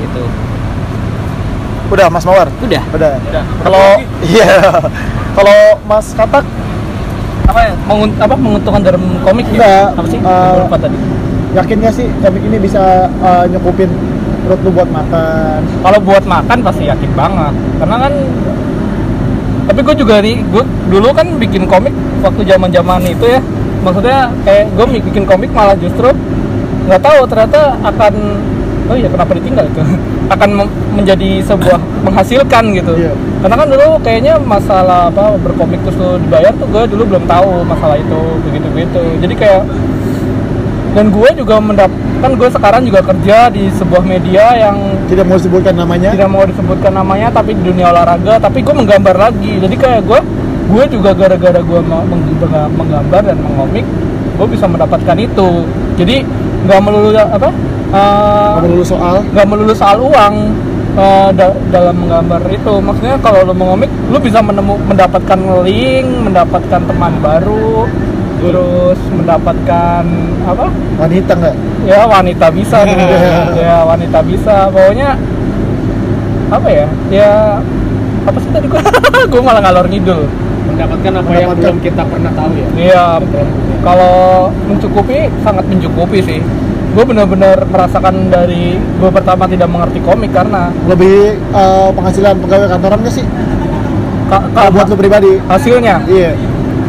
[0.00, 0.24] gitu.
[1.90, 2.48] Udah Mas Mawar.
[2.62, 2.82] Udah.
[2.94, 3.12] Udah.
[3.18, 3.44] Udah.
[3.66, 3.84] Kalau
[4.26, 4.50] iya.
[5.34, 6.42] Kalau Mas Katak
[7.50, 7.72] apa ya?
[7.90, 9.90] Mengun- apa menguntungkan dalam komik ya?
[9.92, 10.20] Apa sih?
[10.66, 10.98] lupa tadi?
[11.50, 13.90] yakin gak sih komik ini bisa uh, nyukupin
[14.46, 15.58] perut lu buat makan?
[15.82, 17.54] kalau buat makan pasti yakin banget.
[17.82, 18.12] Karena kan
[19.66, 23.42] tapi gue juga nih gue dulu kan bikin komik waktu zaman zaman itu ya.
[23.82, 26.14] Maksudnya kayak gue bikin komik malah justru
[26.86, 28.14] nggak tahu ternyata akan
[28.90, 29.80] oh iya kenapa ditinggal itu?
[30.34, 30.50] Akan
[30.92, 32.92] menjadi sebuah menghasilkan gitu.
[32.98, 33.14] Iya.
[33.40, 37.64] karena kan dulu kayaknya masalah apa berkomik terus lu dibayar tuh gue dulu belum tahu
[37.64, 39.62] masalah itu begitu begitu jadi kayak
[40.90, 41.88] dan gue juga mendap
[42.20, 44.76] kan gue sekarang juga kerja di sebuah media yang
[45.08, 46.12] Tidak mau disebutkan namanya.
[46.12, 49.56] tidak mau disebutkan namanya tapi di dunia olahraga tapi gue menggambar lagi.
[49.56, 50.20] Jadi kayak gue
[50.68, 53.86] gue juga gara-gara gue meng- meng- menggambar dan mengomik
[54.36, 55.64] gue bisa mendapatkan itu.
[55.96, 56.26] Jadi
[56.60, 57.48] nggak melulu apa?
[57.90, 59.16] Eh, Kamu lulus soal.
[59.26, 60.34] nggak melulu soal uang
[60.92, 62.72] eh, da- dalam menggambar itu.
[62.78, 67.86] Maksudnya kalau lo mengomik lo bisa menemu mendapatkan link mendapatkan teman baru
[68.38, 70.04] terus mendapatkan
[70.44, 70.66] apa?
[70.96, 71.56] Wanita nggak?
[71.82, 72.84] ya wanita bisa.
[72.84, 73.16] Gitu.
[73.64, 74.68] ya wanita bisa.
[74.70, 75.16] Pokoknya
[76.48, 76.86] apa ya?
[77.10, 77.32] Ya
[78.22, 78.82] apa sih tadi gua?
[79.30, 80.24] Gua malah ngalor ngidul.
[80.66, 81.58] Mendapatkan apa yang Mendapatkan.
[81.58, 82.68] belum kita pernah tahu ya.
[82.76, 83.04] Iya
[83.80, 84.14] kalau
[84.64, 86.40] mencukupi sangat mencukupi sih
[86.90, 92.98] gue benar-benar merasakan dari gue pertama tidak mengerti komik karena Lebih uh, penghasilan pegawai kantoran
[93.00, 93.26] gak sih?
[94.26, 95.32] ka- Kalau ka- buat lu pribadi.
[95.40, 96.34] hasilnya Iya.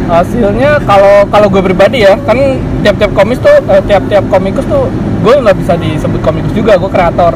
[0.04, 2.36] hasilnya kalau kalau gue pribadi ya kan
[2.82, 4.90] tiap-tiap komis tuh eh, tiap-tiap komikus tuh
[5.22, 7.32] gue nggak bisa disebut komikus juga gue kreator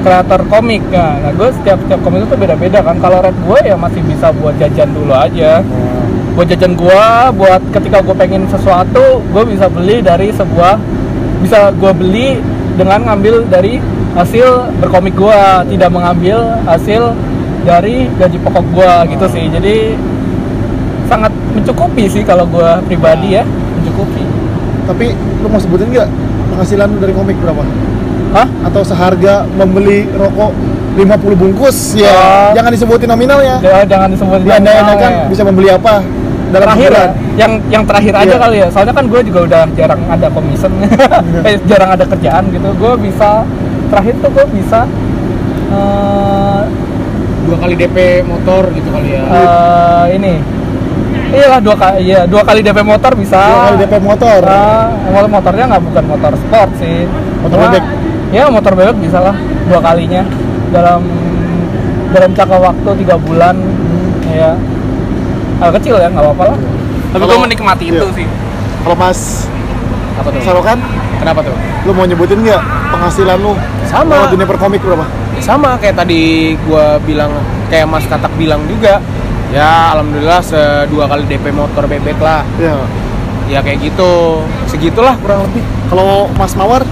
[0.00, 3.72] kreator komik ya nah gue setiap setiap komikus tuh beda-beda kan kalau red gue ya
[3.74, 5.62] masih bisa buat jajan dulu aja
[6.40, 7.04] buat jajan gue
[7.36, 10.80] buat ketika gue pengen sesuatu gue bisa beli dari sebuah
[11.44, 12.40] bisa gue beli
[12.80, 13.76] dengan ngambil dari
[14.16, 15.40] hasil berkomik gue
[15.76, 17.12] tidak mengambil hasil
[17.68, 20.00] dari gaji pokok gue gitu sih jadi
[21.12, 23.44] sangat mencukupi sih kalau gue pribadi ya
[23.76, 24.24] mencukupi
[24.88, 25.12] Tapi
[25.44, 26.08] lu mau sebutin nggak
[26.56, 27.62] penghasilan dari komik berapa?
[28.32, 28.48] Hah?
[28.64, 30.56] Atau seharga membeli rokok
[30.96, 31.94] 50 bungkus?
[31.94, 32.50] Ya, Oh.
[32.56, 33.60] jangan disebutin nominalnya.
[33.62, 35.24] Ya, jangan disebut Anda nominal kan ya.
[35.30, 36.02] bisa membeli apa
[36.50, 37.06] dalam terakhir ya,
[37.38, 38.38] yang yang terakhir aja Iya.
[38.38, 38.68] kali ya.
[38.68, 40.72] Soalnya kan gue juga udah jarang ada komisen
[41.48, 42.68] eh, jarang ada kerjaan gitu.
[42.74, 43.46] Gue bisa
[43.88, 44.80] terakhir tuh gue bisa
[45.70, 46.62] eh,
[47.40, 49.22] dua kali DP motor gitu kali ya?
[49.24, 50.34] eh, ini.
[51.30, 53.38] Iyalah dua kali iya dua kali DP motor bisa.
[53.38, 54.40] Dua kali DP motor.
[54.42, 57.06] Ah, motor motornya nggak bukan motor sport sih.
[57.40, 57.84] Motor Cuma, bebek?
[58.30, 59.36] ya motor bebek bisa lah
[59.66, 60.22] dua kalinya.
[60.70, 61.02] Dalam
[62.10, 63.56] dalam jangka waktu tiga bulan.
[64.30, 64.54] Ya
[65.60, 66.58] agak kecil ya nggak apa-apa lah
[67.10, 68.16] tapi gue menikmati itu iya.
[68.16, 68.28] sih
[68.80, 69.44] Kalau Mas
[70.16, 70.40] Apa tuh?
[70.40, 70.78] Sarokan,
[71.20, 71.52] Kenapa tuh?
[71.84, 72.60] lu mau nyebutin nggak
[72.92, 73.52] penghasilan lu
[73.88, 74.28] Sama.
[74.32, 75.04] dunia perkomik berapa?
[75.40, 77.32] sama kayak tadi gua bilang
[77.72, 79.00] kayak Mas Katak bilang juga
[79.48, 82.76] ya alhamdulillah sedua kali DP motor bebek lah Iya.
[83.48, 86.84] ya kayak gitu segitulah kurang lebih Kalau Mas Mawar?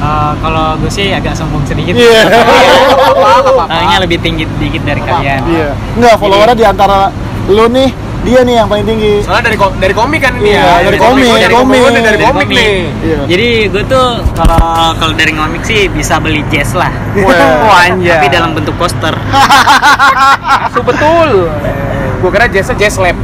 [0.00, 1.92] Eh, kalau gue sih agak sombong sedikit.
[1.92, 2.24] Iya.
[3.68, 5.44] Tahunya lebih tinggi sedikit dari kalian.
[5.44, 5.76] Iya.
[6.00, 7.12] Enggak, followernya di antara
[7.46, 7.88] lu nih,
[8.20, 9.22] dia nih yang paling tinggi.
[9.22, 11.78] soalnya dari ko- dari komik kan ini Iya, ya dari komik, dari komik.
[11.80, 12.58] komik dari Dari komik komik.
[12.58, 13.18] nih Iya.
[13.26, 14.60] Jadi gue tuh kalau
[14.94, 16.92] kalau dari komik sih bisa beli jazz lah.
[17.66, 19.14] Wah, Tapi dalam bentuk poster.
[20.72, 21.48] Su betul
[22.20, 23.16] gua kira jazz jazz lab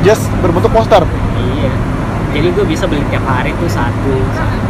[0.00, 1.04] Just berbentuk poster.
[1.36, 1.70] iya.
[2.30, 4.14] Jadi gue bisa beli tiap hari tuh satu.
[4.32, 4.69] satu.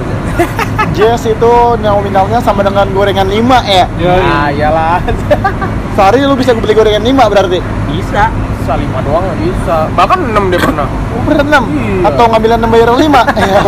[0.90, 3.84] Jazz itu nominalnya sama dengan gorengan 5 ya.
[3.96, 4.14] ya
[4.50, 4.98] iyalah
[5.96, 7.58] Sehari lu bisa beli gorengan 5 berarti.
[7.86, 8.30] Bisa.
[8.30, 12.06] bisa lima doang nggak bisa bahkan enam dia pernah Oh, bener 6 Iya.
[12.06, 13.00] atau ngambil 6 bayar 5.
[13.40, 13.60] Iya.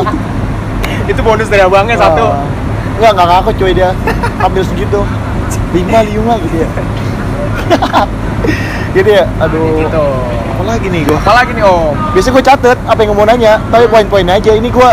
[1.05, 2.45] itu bonus dari abangnya satu Ah.
[2.93, 3.91] Enggak, enggak ngaku cuy dia.
[4.39, 5.01] Ambil segitu.
[5.73, 6.13] 5 5
[6.45, 6.69] gitu ya.
[8.93, 9.25] gitu ya.
[9.41, 9.81] Aduh.
[9.81, 10.05] gitu
[10.53, 11.19] Apa lagi nih gua?
[11.19, 14.53] apalagi nih om Biasanya gue catet apa yang gue mau nanya, tapi poin-poin aja.
[14.53, 14.91] Ini gue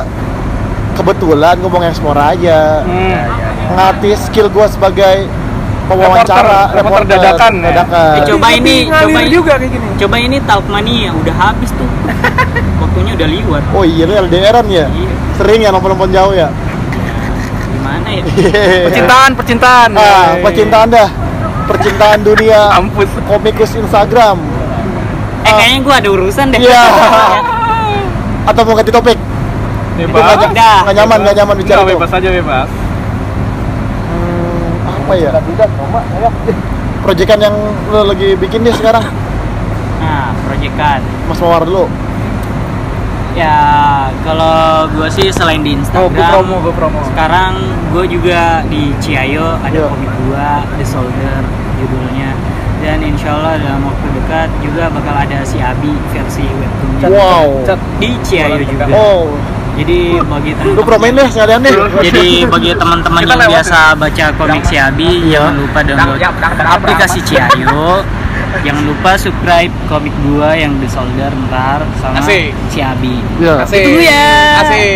[1.00, 2.84] kebetulan gue mau nge-explore aja.
[2.84, 3.24] Ya, ya, ya.
[3.72, 5.16] Ngelatih skill gue sebagai
[5.88, 7.64] pewawancara, Reporter, reporter dadakan, ya.
[7.72, 8.14] dadakan.
[8.20, 9.32] Eh, coba ini, coba ini.
[9.32, 11.88] juga kayak gini Coba ini talk mania udah habis tuh.
[12.84, 13.64] Waktunya udah liwat.
[13.72, 14.86] Oh iya, lu LDRan ya?
[14.92, 15.12] Iya.
[15.40, 16.52] Sering ya nonton-nonton jauh ya?
[17.72, 18.24] Gimana ya?
[18.86, 21.10] percintaan percintaan Ah, percintaan dah.
[21.66, 24.36] Percintaan dunia ampun komikus Instagram.
[25.48, 26.60] Eh kayaknya gue ada urusan deh.
[26.60, 26.84] Iya.
[28.52, 29.18] Atau mau ganti topik?
[30.02, 32.70] Itu bebas nggak nggak nyaman, nggak nyaman bicara Nggak, bebas aja bebas.
[34.06, 35.32] Hmm, apa ya?
[37.00, 37.56] Proyekan yang
[37.90, 39.02] lo lagi bikin deh sekarang,
[40.00, 41.00] Nah, proyekan.
[41.26, 41.88] Mas Mawar dulu.
[43.34, 43.56] Ya,
[44.26, 47.00] kalau gue sih selain di oh Instagram, gue promo gue promo.
[47.06, 47.54] sekarang
[47.90, 49.88] gue juga di Ciayo ada Iya.
[49.88, 51.40] komik gua The Soldier
[51.78, 52.36] judulnya.
[52.80, 57.48] Dan insya Allah dalam waktu dekat juga bakal ada si Abi versi webtoonnya Wow.
[58.02, 58.84] Di Ciayo juga.
[58.92, 59.36] Oh,
[59.80, 61.74] jadi bagi lu promoin deh sekalian deh.
[62.02, 65.40] jadi bagi teman-teman yang biasa baca komik si Abi Iya.
[65.42, 66.20] jangan lupa download
[66.68, 68.04] aplikasi Ciayo
[68.66, 72.52] jangan lupa subscribe komik gua yang The Soldier ntar sama Asik.
[72.68, 73.64] si Abi Iya.
[73.64, 74.28] asik Itu ya.
[74.60, 74.88] asik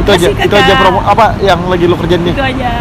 [0.00, 2.32] Itu aja, itu aja promo apa yang lagi lu kerjain nih?
[2.32, 2.72] itu aja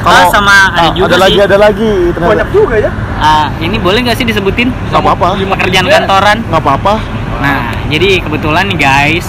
[0.00, 1.92] Kalau- oh, sama ada Ah, juga ada sih lagi, ada lagi.
[2.08, 2.30] ternyata.
[2.32, 5.36] banyak juga ya Ah, ini boleh nggak sih disebutin Nggak apa-apa.
[5.36, 6.94] pekerjaan kantoran Nggak apa-apa.
[7.36, 9.26] nah jadi kebetulan nih guys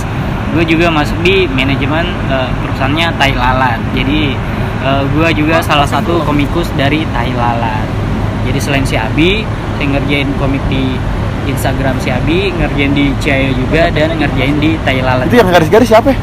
[0.52, 4.22] gue juga masuk di manajemen eh, perusahaannya Tai Lalat jadi
[4.84, 7.88] eh, gue juga salah satu komikus dari Tai Lalat
[8.43, 9.47] jadi selain si Abi
[9.78, 10.99] saya ngerjain komik di
[11.49, 15.88] Instagram si Abi ngerjain di Ciayo juga dan ngerjain di Tai Lalat Itu yang garis-garis
[15.89, 16.14] siapa?
[16.14, 16.18] ya?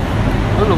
[0.62, 0.76] lu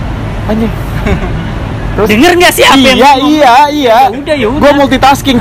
[0.49, 0.73] Anjing.
[1.95, 3.31] Terus denger nggak sih apa yang iya, ngomong?
[3.31, 3.99] iya, iya.
[4.09, 5.37] Ya udah ya udah Gua multitasking,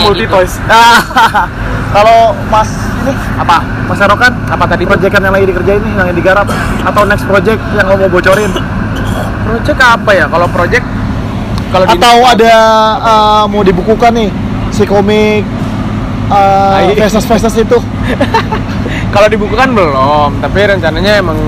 [0.00, 0.32] Oke, multi gitu.
[0.32, 1.00] toys Ah,
[1.92, 2.70] Kalau Mas
[3.14, 4.82] apa Mas apa tadi?
[4.86, 6.46] Proyekan yang lagi dikerjain nih, yang digarap?
[6.82, 8.50] Atau next project yang lo mau bocorin?
[9.46, 10.26] Project apa ya?
[10.26, 10.84] Kalau project
[11.70, 12.54] kalau di- atau ada
[13.02, 14.30] uh, mau dibukukan nih
[14.70, 15.42] si komik
[16.30, 16.94] uh, Ai.
[16.94, 17.78] faces-faces itu?
[19.14, 21.38] Kalau dibukukan belum tapi rencananya emang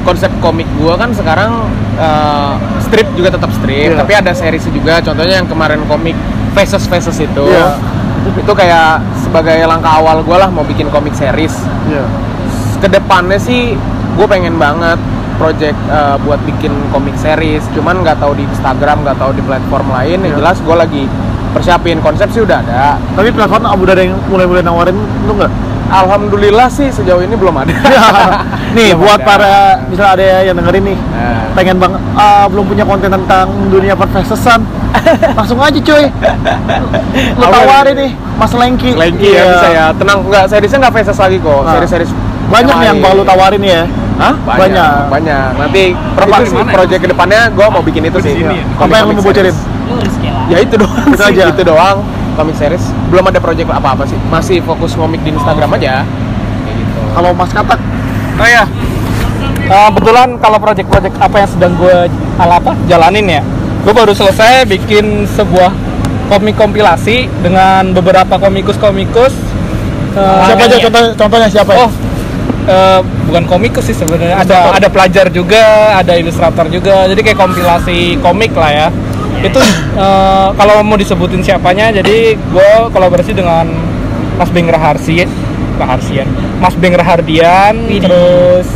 [0.00, 1.68] konsep komik gua kan sekarang
[2.00, 4.00] eh, strip juga tetap strip Iya.
[4.00, 4.96] tapi ada series juga.
[5.04, 6.16] Contohnya yang kemarin komik
[6.56, 7.76] faces faces itu Iya.
[8.32, 11.54] itu kayak sebagai langkah awal gua lah mau bikin komik series.
[11.86, 12.02] Iya.
[12.80, 13.76] ke depannya sih
[14.10, 14.96] gue pengen banget
[15.36, 17.62] project eh, buat bikin komik series.
[17.70, 20.18] Cuman nggak tahu di Instagram nggak tahu di platform lain.
[20.20, 20.38] Yang Iya.
[20.40, 21.02] jelas gue lagi
[21.50, 22.96] persiapin konsep sih udah ada.
[23.12, 25.52] Tapi platform Abu ada yang mulai-mulai nawarin lu nggak?
[25.90, 27.74] Alhamdulillah sih sejauh ini belum ada.
[28.78, 29.26] Nih Belum buat ada.
[29.26, 29.54] para
[29.84, 34.62] misalnya ada yang dengerin nih Nah, pengen banget ah, belum punya konten tentang dunia perfesesan
[35.38, 36.04] langsung aja cuy.
[37.38, 38.10] Lu tawarin nih?
[38.36, 38.90] Mas Lengki.
[38.94, 39.84] Lengki ya bisa ya.
[39.94, 41.60] Tenang nggak seriesnya nggak faces lagi kok.
[41.62, 41.72] Nah.
[41.78, 42.10] series-series
[42.50, 43.82] banyak nih yang bakal lu tawarin ya.
[44.20, 44.34] Hah?
[44.44, 44.58] Banyak.
[44.58, 45.02] banyak.
[45.08, 45.50] banyak.
[45.56, 46.74] Nanti Berapa itu di sih mana ya?
[46.76, 48.32] project ke depannya gue mau bikin itu sih.
[48.36, 48.52] Ya?
[48.76, 49.56] apa yang lu mau bocorin?
[50.50, 51.44] ya itu doang Itu aja.
[51.54, 51.98] itu doang.
[52.36, 52.84] Komik series.
[53.08, 54.18] Belum ada project apa-apa sih.
[54.28, 56.02] Masih fokus komik di Instagram aja.
[56.64, 57.00] Kayak gitu.
[57.16, 57.80] Kalau Mas Katak?
[58.40, 58.64] Oh ya.
[59.70, 61.96] Eh, kebetulan kalau project-project apa yang sedang gue
[62.40, 63.42] apa jalanin ya,
[63.80, 65.72] gue baru selesai bikin sebuah
[66.30, 69.34] komik kompilasi dengan beberapa komikus-komikus.
[70.14, 71.78] eh, siapa aja contoh, contohnya siapa ya?
[71.86, 71.90] Oh,
[72.70, 74.42] eh, bukan komikus sih sebenarnya.
[74.44, 77.08] Ada ada pelajar juga, ada ilustrator juga.
[77.10, 78.88] Jadi kayak kompilasi komik lah ya.
[79.40, 79.58] Itu
[79.96, 83.66] eh, kalau mau disebutin siapanya, jadi gue kolaborasi dengan
[84.38, 85.24] Mas Beng Raharsi,
[85.80, 86.28] Raharsian,
[86.60, 88.68] Mas Beng Rahardian, terus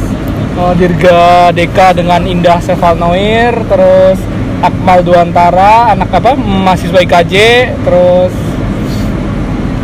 [0.59, 4.18] oh, Dirga Deka dengan Indah Sevalnoir terus
[4.64, 7.34] Akmal Duantara anak apa mahasiswa IKJ
[7.84, 8.32] terus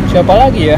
[0.09, 0.77] siapa lagi ya?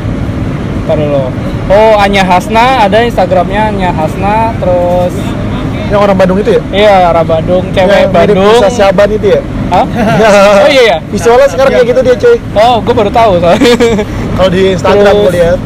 [0.83, 1.31] Ntar dulu.
[1.71, 5.15] Oh Anya Hasna ada Instagramnya Anya Hasna terus
[5.87, 6.61] Yang orang Bandung itu ya?
[6.75, 8.43] iya arah Bandung cewek mirip Bandung.
[8.43, 9.41] Nusa Syaban itu ya?
[9.71, 9.85] Hah?
[10.67, 12.37] oh iya ya Visualnya sekarang kayak gitu dia cuy.
[12.59, 13.71] Oh gue baru tahu soalnya.
[14.35, 15.59] Kalau di Instagram gue lihat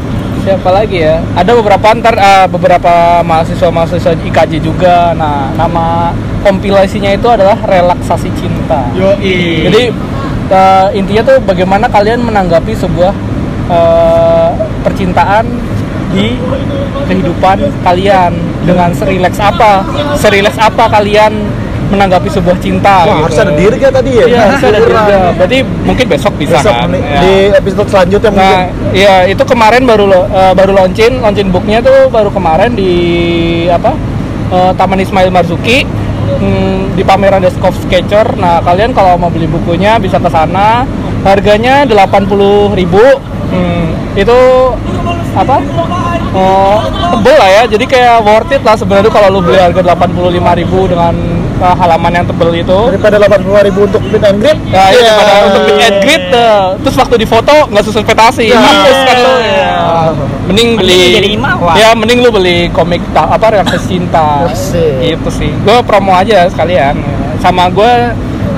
[0.48, 1.20] siapa lagi ya?
[1.36, 5.12] Ada beberapa ntar eh, beberapa mahasiswa mahasiswa IKJ juga.
[5.12, 8.88] Nah nama kompilasinya itu adalah relaksasi cinta.
[8.96, 9.68] Yoi.
[9.68, 9.82] jadi
[10.48, 13.12] eh, intinya tuh bagaimana kalian menanggapi sebuah
[13.68, 15.44] eh, percintaan
[16.08, 16.40] di
[17.04, 18.32] kehidupan kalian
[18.64, 19.84] dengan serileks apa
[20.16, 21.36] serileks apa kalian
[21.88, 23.24] menanggapi sebuah cinta Wah gitu.
[23.28, 24.24] harus ada dirga tadi ya?
[24.28, 25.16] Iya, harus ada dirga.
[25.40, 26.88] Berarti mungkin besok bisa Besok kan?
[26.92, 27.20] Ya.
[27.24, 32.12] di episode selanjutnya mungkin Nah, iya itu kemarin baru eh, baru launching, launching booknya tuh
[32.12, 32.92] baru kemarin di
[33.72, 33.96] apa
[34.52, 35.84] eh, Taman Ismail Marzuki
[36.38, 38.36] hmm, di pameran Deskov Sketcher.
[38.36, 40.84] Nah kalian kalau mau beli bukunya bisa ke sana.
[41.26, 42.78] Harganya 80.000
[43.48, 44.38] Hmm, itu
[45.32, 45.56] apa?
[46.36, 46.84] Oh,
[47.16, 47.62] tebel lah ya.
[47.64, 51.14] Jadi kayak worth it lah sebenarnya kalau lu beli harga 85.000 dengan
[51.58, 52.78] eh, halaman yang tebel itu.
[52.88, 55.02] Daripada 85 ribu untuk meet and greet Ya, iya, Iya.
[55.08, 58.58] daripada untuk meet and greet, eh, terus waktu di foto nggak susun petasi, Ya.
[58.58, 59.34] mampus kan lu.
[59.40, 59.74] Ya.
[60.44, 61.74] Mending beli, Mending jadi imawan.
[61.74, 64.48] ya mending lu beli komik ta- apa reaksi cinta,
[64.98, 65.52] gitu sih.
[65.58, 66.96] Gue promo aja sekalian,
[67.36, 67.92] sama gue,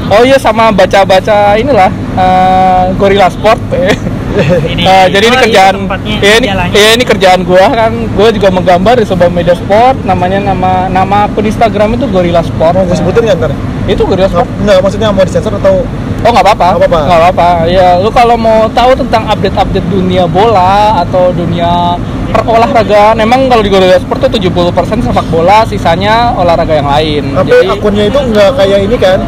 [0.09, 3.59] oh iya sama baca-baca inilah eh, Gorilla Sport.
[4.31, 6.75] Ini- Eh, jadi ini oh, iya, kerjaan, tempatnya, ya ini, jalannya.
[6.77, 7.93] ya ini kerjaan gua kan.
[8.15, 12.75] Gue juga menggambar di sebuah media sport, namanya nama nama akun Instagram itu Gorilla Sport.
[12.75, 13.53] Mau gue sebutin nggak ntar?
[13.85, 14.49] Itu Gorilla Sport.
[14.61, 15.83] Enggak, maksudnya mau disensor atau
[16.21, 16.69] Oh nggak apa-apa.
[16.71, 17.01] Nggak apa-apa.
[17.09, 17.49] Nggak apa-apa.
[17.67, 21.97] Ya lu kalau mau tahu tentang update-update dunia bola atau dunia
[22.31, 27.25] perolahragaan, memang kalau di Gorilla Sport tuh 70% sepak bola, sisanya olahraga yang lain.
[27.35, 29.19] Tapi Jadi akunnya itu nggak kayak ini kan?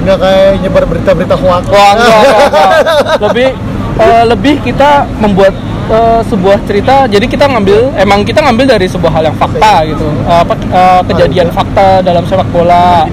[0.00, 2.70] Nggak kayak nyebar berita-berita hoax wah enggak, enggak, enggak.
[3.28, 3.48] lebih
[4.00, 5.52] eh, lebih kita membuat
[5.88, 7.04] eh, sebuah cerita.
[7.04, 10.06] Jadi kita ngambil emang kita ngambil dari sebuah hal yang fakta gitu.
[10.24, 13.04] Eh, apa eh, kejadian fakta dalam sepak bola.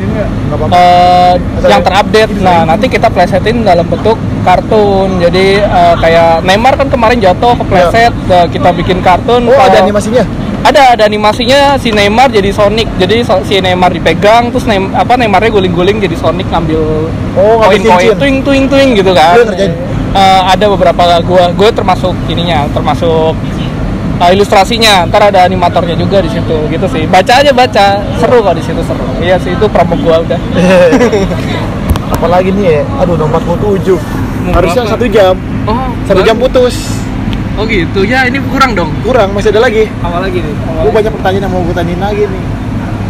[0.48, 1.34] Eh,
[1.68, 2.34] yang terupdate.
[2.40, 5.20] Nah, nanti kita plesetin dalam bentuk kartun.
[5.20, 9.44] Jadi eh, kayak Neymar kan kemarin jatuh kepleset, eh, kita bikin kartun.
[9.46, 10.24] Oh ada animasinya?
[10.58, 12.88] Ada ada animasinya si Neymar jadi Sonic.
[12.98, 17.08] Jadi so- si Neymar dipegang terus Neym- apa Neymarnya guling-guling jadi Sonic ngambil
[17.38, 19.38] Oh, koin-koin tuing tuing tuing gitu kan.
[19.48, 19.72] Terjadi?
[20.16, 23.36] Eh, ada beberapa gua gue termasuk ininya, termasuk
[24.24, 25.06] eh, ilustrasinya.
[25.12, 27.04] Ntar ada animatornya juga di situ gitu sih.
[27.06, 29.06] Baca aja baca, seru kok di situ seru.
[29.20, 30.40] Iya sih itu promo gua udah.
[32.18, 32.84] Apalagi nih ya?
[33.04, 33.94] Aduh, nomor 47
[34.56, 35.36] Harusnya satu jam
[35.68, 36.74] Oh, Satu jam putus
[37.60, 38.08] Oh gitu.
[38.08, 38.90] Ya ini kurang dong.
[39.04, 40.54] Kurang, masih ada lagi Awal lagi nih.
[40.82, 42.44] Gue banyak pertanyaan yang mau gue tanyain lagi nih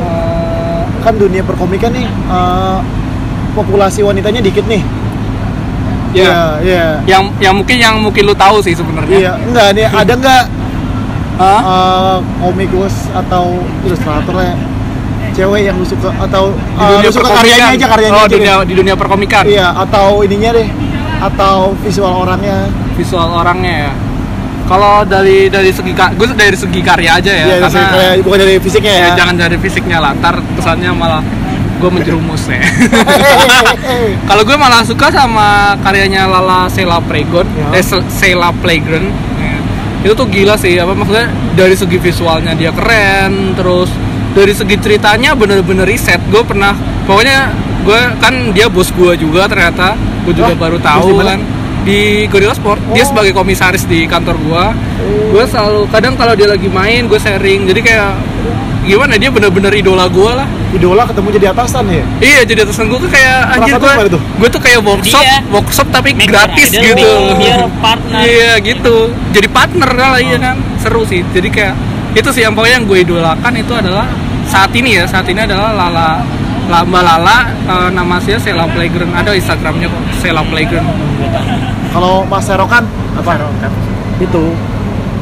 [0.01, 2.77] Eh, Kan dunia perkomikan nih eh,
[3.53, 4.81] Populasi wanitanya dikit nih
[6.23, 6.33] ya.
[6.63, 9.17] Iya, Yang yang mungkin yang mungkin lu tahu sih sebenarnya.
[9.17, 10.43] Iya, enggak nih, ada enggak?
[11.37, 11.61] Hah?
[11.61, 14.57] eh, komikus atau ilustrator lah
[15.37, 18.33] cewek yang lu suka atau di eh, dunia lu suka karyanya aja karyanya oh aja
[18.33, 18.65] dunia deh.
[18.65, 19.43] di dunia perkomikan.
[19.45, 20.67] Iya atau ininya deh
[21.21, 22.65] atau visual orangnya.
[22.97, 23.93] Visual orangnya ya.
[24.67, 28.55] Kalau dari dari segi gue dari segi karya aja ya Iya, karena dari- bukan dari
[28.59, 30.11] fisiknya ya, ya jangan dari fisiknya lah.
[30.17, 31.21] Ntar kesannya malah
[31.77, 32.57] gue menjerumus ya
[34.27, 35.47] kalau gue malah suka sama
[35.79, 37.67] karyanya Lala Sela Playground Ya.
[37.73, 39.07] eh Se- Sela Playground
[39.37, 39.55] ya.
[40.01, 43.89] itu tuh gila sih apa maksudnya dari segi visualnya dia keren terus
[44.31, 46.73] dari segi ceritanya bener-bener riset gue pernah
[47.03, 47.49] pokoknya
[47.81, 51.39] gue kan dia bos gue juga ternyata gue juga Wah, baru tahu kan
[51.81, 53.07] di Gorilla Sport dia Oh.
[53.07, 54.63] sebagai komisaris di kantor gue
[55.31, 58.11] gue selalu kadang kalau dia lagi main gue sharing jadi kayak
[58.87, 60.47] gimana dia bener-bener idola gue lah.
[60.71, 62.05] Idola ketemu jadi atasan ya?
[62.23, 63.91] Iya jadi atasan gue tuh kayak anjir gue
[64.39, 64.61] gue tuh?
[64.63, 67.11] kayak workshop Dia workshop tapi gratis idol gitu.
[67.35, 68.19] biar partner.
[68.23, 69.11] iya gitu.
[69.35, 70.55] Jadi partner lah iya kan.
[70.79, 71.21] Seru sih.
[71.35, 71.75] Jadi kayak
[72.15, 74.07] itu sih yang pokoknya yang gue idolakan itu adalah
[74.47, 75.03] saat ini ya.
[75.03, 76.23] Saat ini adalah Lala
[76.67, 79.11] Lamba Lala eh, nama saya Sela Playground.
[79.11, 80.87] Ada Instagramnya kok Sela Playground.
[81.91, 82.83] Kalau Mas Serokan
[83.19, 83.51] apa?
[84.19, 84.55] Itu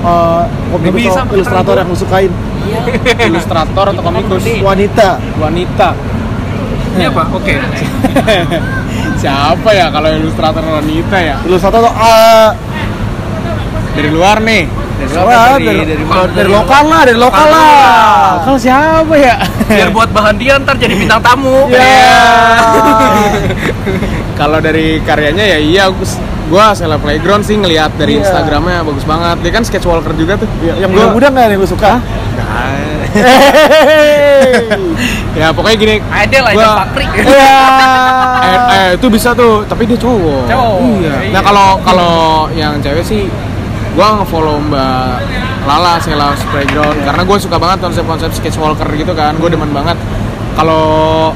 [0.05, 2.31] eh, komikus Nggak bisa, atau ilustrator yang lu sukain
[3.29, 5.09] ilustrator atau komikus wanita.
[5.41, 5.89] Wanita.
[6.95, 7.23] Ini apa?
[7.35, 7.53] Oke.
[9.21, 11.35] Siapa ya kalau ilustrator wanita ya?
[11.43, 12.49] Ilustrator atau eh,
[13.95, 14.63] dari luar nih.
[14.95, 18.47] Dari luar apa dari, dari, dari, dari lokal lah, dari lokal lah.
[18.47, 19.35] kalau siapa ya?
[19.67, 21.67] Biar buat bahan dia ntar jadi bintang tamu.
[21.67, 22.15] Ya.
[24.39, 25.83] kalau dari karyanya ya iya
[26.47, 28.19] gua- gua Sela Playground sih ngelihat dari Iya.
[28.21, 31.59] Instagramnya bagus banget dia kan sketch walker juga tuh Ya, yang Gua- muda-muda nggak yang
[31.59, 31.97] lu suka?
[31.97, 33.13] Nggak.
[35.35, 37.05] ya pokoknya gini Ada lah Gua- itu Pakri.
[37.25, 37.55] Iya.
[38.45, 41.13] eh, eh, itu bisa tuh tapi dia cowok Cowok, iya.
[41.21, 41.31] iya.
[41.31, 42.13] nah kalau kalau
[42.51, 43.21] yang cewek sih
[43.93, 45.17] gua nge-follow mbak
[45.65, 49.97] Lala Sela Playground karena gue suka banget konsep-konsep sketchwalker gitu kan gue demen banget
[50.53, 51.31] kalau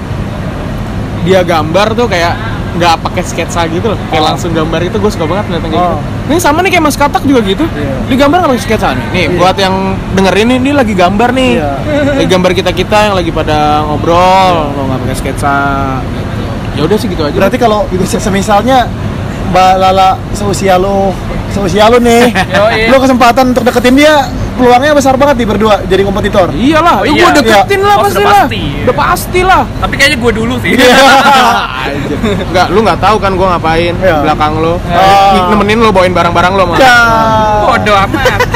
[1.20, 2.34] dia gambar tuh kayak
[2.72, 4.28] nggak pakai sketsa gitu loh kayak Oh.
[4.30, 5.90] langsung gambar itu gue suka banget ngeliat yang kayak Oh.
[5.92, 7.94] gitu ini sama nih kayak Mas Katak juga gitu Iya.
[8.06, 9.30] dia gambar nggak pakai sketsa nih nih Iya.
[9.36, 9.76] buat yang
[10.14, 11.70] dengerin nih ini lagi gambar nih Iya.
[12.14, 15.56] lagi gambar kita kita yang lagi pada ngobrol lo nggak pakai sketsa
[16.06, 16.46] gitu.
[16.72, 18.86] ya udah sih gitu aja Berarti kalau se- semisalnya
[19.50, 21.10] Mbak Lala seusia lu,
[21.50, 22.30] seusia lu nih,
[22.86, 24.30] lu kesempatan untuk deketin dia,
[24.60, 26.48] peluangnya besar banget nih berdua jadi kompetitor.
[26.52, 27.24] iyalah Oh, ya iya.
[27.24, 28.62] gue deketin lah Oh, pasti lah pasti.
[28.84, 30.72] udah pasti lah Tapi kayaknya gue dulu sih.
[30.76, 32.18] Anjir.
[32.52, 34.04] Enggak, lu nggak tahu kan gua ngapain Iya.
[34.12, 34.74] di belakang lu.
[34.86, 35.48] Ah.
[35.50, 36.76] Nemenin lu bawain barang-barang lu sama.
[36.78, 36.98] Ya.
[37.66, 38.42] Bodoh amat.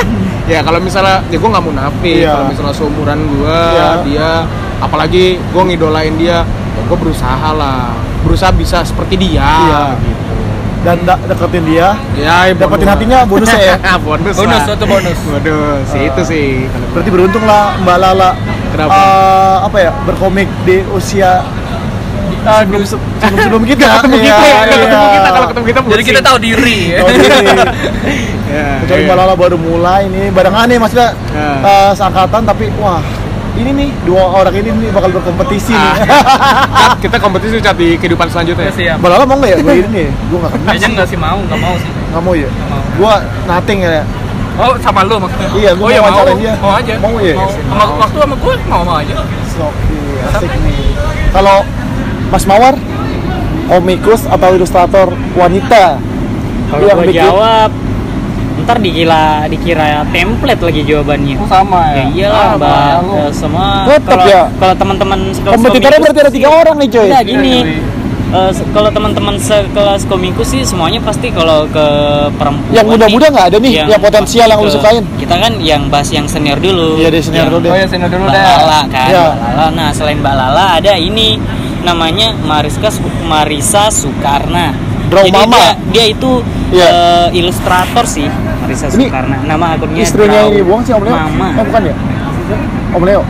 [0.43, 2.36] Ya kalau misalnya ya gua nggak munafik, Iya.
[2.36, 3.88] kalau misalnya seumuran gua, Iya.
[4.04, 4.30] dia
[4.78, 7.95] apalagi gua ngidolain dia, ya gua berusaha lah.
[8.22, 9.82] Berusaha bisa seperti dia Iya.
[9.95, 10.22] gitu.
[10.84, 13.76] Dan da- deketin dia, Ya, dapetin hatinya bonusnya ya.
[13.98, 14.36] bonus.
[14.38, 14.68] Bonus, lah.
[14.68, 15.16] satu bonus.
[15.24, 16.04] Bonus, Ah.
[16.04, 16.48] itu sih.
[16.92, 18.32] Berarti beruntung lah Mbak Lala.
[18.70, 18.92] Kenapa?
[18.92, 21.46] eh, apa ya berkomik di usia
[22.44, 23.00] sebelum sebelum,
[23.40, 26.78] sebelum kita ketemu kita ya, ketemu kita kalau ketemu kita Jadi kita tahu diri.
[27.00, 27.46] Tahu diri.
[28.46, 29.08] Ya, kecuali iya.
[29.08, 31.50] Mbak Lala baru mulai nih barengan nih maksudnya Ya.
[31.62, 33.00] eh, seangkatan tapi wah
[33.64, 35.95] ini nih dua orang ini nih bakal berkompetisi Ah.
[35.95, 36.01] nih
[36.74, 38.68] Cat, kita kompetisi cat di kehidupan selanjutnya.
[38.68, 38.95] Ya, siap.
[38.99, 41.39] Mbak Lala mau nggak ya gue ini nih gue nggak kenal Kayaknya nggak sih mau,
[41.41, 41.89] nggak mau sih.
[42.05, 42.82] nggak mau ya Nggak mau.
[42.93, 43.14] gue
[43.45, 44.03] nothing ya
[44.53, 45.49] Oh, sama lu maksudnya?
[45.49, 46.53] Iya, gua oh, ya mau mau, wawancarain dia.
[46.61, 46.93] mau aja.
[47.01, 47.34] Mau ya?
[47.34, 49.16] Sama, waktu sama gue mau mau aja.
[49.57, 49.97] Oke,
[50.30, 50.93] asik nih.
[51.34, 51.57] Kalau
[52.30, 52.76] Mas Mawar,
[53.66, 55.97] komikus atau ilustrator wanita?
[56.70, 57.70] Kalau Yang bikin- jawab,
[58.64, 61.36] ntar dikira dikira template lagi jawabannya.
[61.36, 62.97] Oh, sama Ya iyalah, Ah, mbak.
[63.20, 63.68] Eh, semua
[63.99, 64.41] kalau ya.
[64.53, 67.05] kalau teman-teman sekelas Kompetitornya berarti ada tiga orang nih coy.
[67.05, 67.53] Enggak gini.
[67.53, 67.76] Iya,
[68.34, 71.86] eh, se- kalau teman-teman sekelas komikus sih semuanya pasti kalau ke
[72.34, 75.03] perempuan Yang muda-muda nggak ada nih, yang potensial yang lu sukain?
[75.16, 76.97] Kita kan yang bahas yang senior dulu.
[76.97, 77.70] Iya, deh, senior Yang dulu deh.
[77.70, 78.43] Oh ya, sini dulu Mbak deh.
[78.43, 79.07] Lala kan.
[79.07, 79.66] Mbak Lala.
[79.72, 81.38] Nah, selain Mbak Lala ada ini
[81.82, 82.89] namanya Mariska
[83.24, 84.74] Marisa Sukarna.
[85.03, 85.53] Draw Jadi Mama.
[85.53, 86.32] dia, dia itu
[86.72, 86.88] Iya.
[86.89, 88.26] eh, ilustrator sih
[88.74, 89.38] Marisa Ini Sukarna.
[89.45, 91.13] Nama akunnya Istrinya Draw ini buang sih Om Leo?
[91.13, 91.47] Mama.
[91.53, 91.95] Eh bukan ya?
[92.93, 93.21] Om Leo?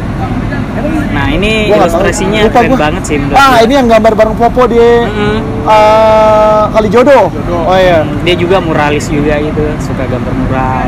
[1.13, 2.79] Nah, ini Gua ilustrasinya Lupa keren gua.
[2.79, 3.63] banget sih menurut Ah gua.
[3.63, 5.37] ini yang gambar bareng Popo di Mm-mm.
[5.67, 7.25] eh, Kali Jodoh.
[7.67, 8.01] Oh iya.
[8.23, 10.87] dia juga muralis juga gitu suka gambar mural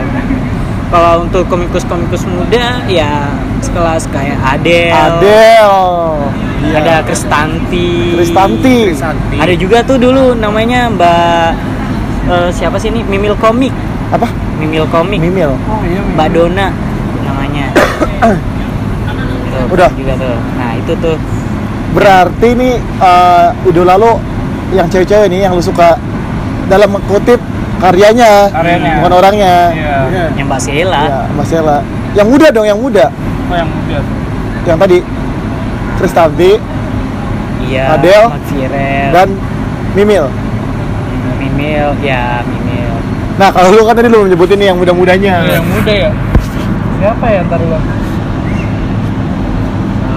[0.86, 3.26] kalau untuk komikus-komikus muda ya
[3.60, 5.82] sekelas kayak Adele, Adele.
[6.62, 6.78] Iya.
[6.78, 8.78] ada Kristanti, Kristanti.
[9.36, 11.48] ada juga tuh dulu namanya Mbak
[12.30, 13.74] eh, siapa sih ini Mimil Komik
[14.14, 14.30] Apa?
[14.56, 15.52] Mimil Komik Mimil.
[15.68, 16.02] Oh iya.
[16.16, 16.68] Mbak Dona
[17.22, 17.66] namanya
[19.52, 19.90] Tuh, Udah.
[19.94, 21.18] juga tuh nah itu tuh
[21.96, 24.20] Berarti nih eh, idola lo
[24.76, 25.96] yang cewek-cewek nih yang lu suka
[26.68, 27.40] dalam kutip
[27.78, 29.00] karyanya, Karyanya.
[29.00, 29.56] bukan orangnya.
[29.72, 29.96] Iya.
[30.36, 31.78] yang Mbak Sheila Ya, Mas Ella.
[32.12, 33.06] Yang muda dong, yang muda.
[33.48, 34.00] Oh yang muda.
[34.66, 34.98] Yang tadi
[35.96, 36.52] Kristanti
[37.64, 39.28] iya Firel dan
[39.96, 40.26] Mimil.
[41.40, 42.65] Mimil ya Mimil
[43.36, 45.34] Nah, kalau lu kan tadi lu nyebutin nih yang muda-mudanya.
[45.44, 46.12] Yang muda ya.
[46.96, 47.76] Siapa ya ntar lu?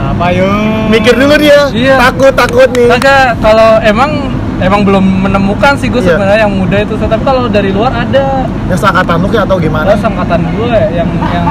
[0.08, 0.46] Apa yo?
[0.88, 1.66] Mikir dulu dia.
[1.70, 1.94] Iya.
[1.98, 2.86] Takut, takut nih.
[2.88, 4.10] Kagak, kalau emang
[4.58, 6.14] emang belum menemukan sih gue Iya.
[6.14, 6.94] sebenarnya yang muda itu.
[6.94, 9.84] Tapi kalau dari luar ada Yang seangkatan lu atau gimana?
[9.84, 11.46] ada sangkatan gue yang yang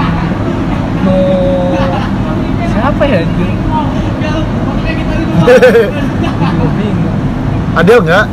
[1.03, 1.15] no
[2.67, 3.59] siapa ya bingung.
[7.77, 8.25] Adele enggak?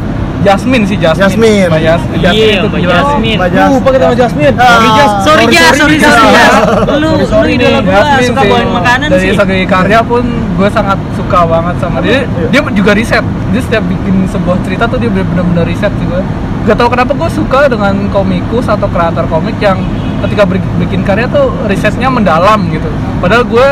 [0.45, 1.24] Jasmine sih Jasmine.
[1.24, 1.66] Jasmine.
[1.66, 2.80] Mbak Jas- Iya, Mbak.
[2.84, 3.36] Jasmine.
[3.36, 3.70] Mbak Jas.
[3.70, 4.55] Uh, pakai nama Jasmine.
[4.55, 5.11] Sorry, Jas.
[5.24, 6.12] Sorry, Jas, sorry, Jas.
[6.12, 6.55] sorry, Jas.
[6.84, 8.49] Sorry, Lu- lu idola gua, Jasmine suka sih.
[8.49, 9.32] bawain makanan Dari sih.
[9.34, 10.24] segi karya pun
[10.55, 12.22] gue sangat suka banget sama dia.
[12.22, 12.47] Iya.
[12.51, 13.24] Dia juga riset.
[13.51, 16.20] Dia setiap bikin sebuah cerita tuh dia benar-benar riset gue.
[16.64, 19.80] Gak tau kenapa gue suka dengan komikus atau kreator komik yang
[20.22, 22.88] ketika bikin karya tuh risetnya mendalam gitu.
[23.18, 23.68] Padahal gue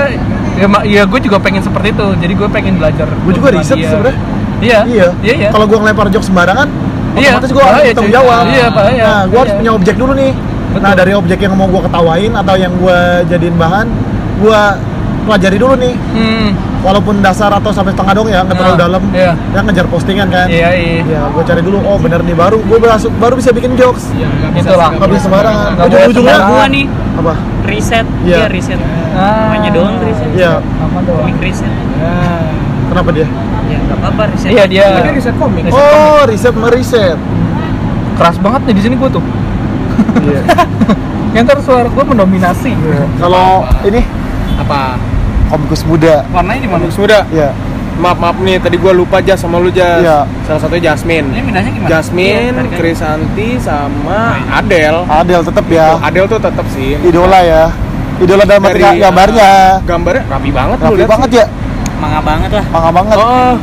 [0.55, 2.07] ya, ya gue juga pengen seperti itu.
[2.19, 3.09] Jadi gue pengen belajar.
[3.19, 4.17] Gue juga riset sebenarnya.
[4.63, 4.81] Iya.
[4.87, 5.09] Iya.
[5.21, 5.35] Iya.
[5.37, 5.49] iya.
[5.51, 6.69] Kalau gua ngelempar jokes sembarangan,
[7.13, 8.09] Iya, otomatis gua harus cuy.
[8.09, 8.45] jawab.
[8.49, 9.03] Iya, bahaya.
[9.03, 9.59] Nah, gua harus Iya.
[9.59, 10.33] punya objek dulu nih.
[10.73, 10.81] Betul.
[10.81, 13.87] Nah, dari objek yang mau gua ketawain atau yang gua jadiin bahan,
[14.39, 14.61] gua
[15.23, 15.95] pelajari dulu nih.
[16.15, 16.49] Hmm.
[16.83, 19.03] Walaupun dasar atau sampai setengah dong ya, nggak terlalu Nah, dalam.
[19.13, 19.33] iya.
[19.53, 20.47] Ya ngejar postingan kan.
[20.49, 21.03] Iya, iya.
[21.05, 21.79] Ya, gua cari dulu.
[21.79, 24.11] Oh, bener nih baru gua baru, baru bisa bikin jokes.
[24.53, 24.91] Itulah.
[24.93, 25.71] Nggak bisa sembarangan.
[25.79, 27.35] Ujung-ujungnya gua nih apa?
[27.63, 28.37] riset Iya.
[28.43, 28.81] dia riset
[29.15, 29.47] Ah.
[29.47, 30.59] namanya doang riset Iya.
[30.59, 31.23] Apa doang?
[31.23, 31.71] komik riset
[32.89, 33.27] Kenapa dia?
[33.73, 34.85] Ya nggak apa-apa riset Iya dia.
[34.93, 35.63] Tapi riset komik.
[35.67, 37.19] Riset Oh, riset meriset.
[38.13, 39.25] keras banget nih di sini gue tuh.
[40.21, 40.41] Iya.
[41.35, 42.73] Yang ntar suara gue mendominasi.
[43.17, 44.01] Kalau ini
[44.59, 45.01] Apa?
[45.49, 46.25] komikus muda.
[46.29, 46.79] Warnanya di mana?
[46.79, 47.25] Komikus muda.
[47.29, 47.51] Iya.
[47.93, 50.01] Maaf maaf nih, tadi gua lupa Jas sama lu Jas.
[50.01, 50.25] Iya.
[50.43, 51.29] Salah satunya Jasmine.
[51.29, 51.89] Ini mindahnya gimana?
[51.89, 55.05] Jasmine, Iya, Krisanti sama Adele.
[55.05, 55.87] Adel tetap ya.
[55.93, 56.97] Tuh, Adele tuh tetap sih.
[56.99, 57.65] Idola ya.
[58.17, 59.51] Idola dalam arti Dari, gambarnya.
[59.85, 61.39] Gambarnya rapi banget Rapi banget sih.
[61.39, 61.47] ya.
[62.03, 63.17] Manga banget lah Manga banget.
[63.17, 63.55] Oh,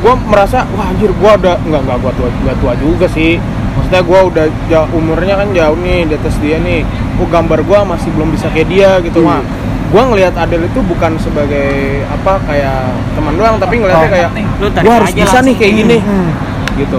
[0.00, 3.36] gue merasa wah anjir gue ada nggak nggak gue tua nggak tua juga sih.
[3.70, 6.86] Maksudnya gue udah jauh, umurnya kan jauh nih di atas dia nih.
[7.18, 9.42] Gue gambar gue masih belum bisa kayak dia gitu mah.
[9.90, 11.66] Gue ngelihat Adele itu bukan sebagai
[12.06, 12.78] apa kayak
[13.12, 14.14] teman doang, tapi ngelihatnya Oh.
[14.14, 14.30] kayak
[14.78, 16.30] gue harus bisa nih kayak gini Hmm.
[16.78, 16.98] gitu.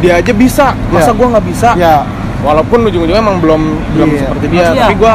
[0.00, 1.18] Dia aja bisa, masa Iya.
[1.20, 1.68] gue nggak bisa?
[1.76, 1.96] Ya.
[2.42, 3.62] Walaupun ujung-ujungnya emang belum
[3.94, 4.20] belum Iya.
[4.20, 5.12] seperti dia, Masih tapi ya, gue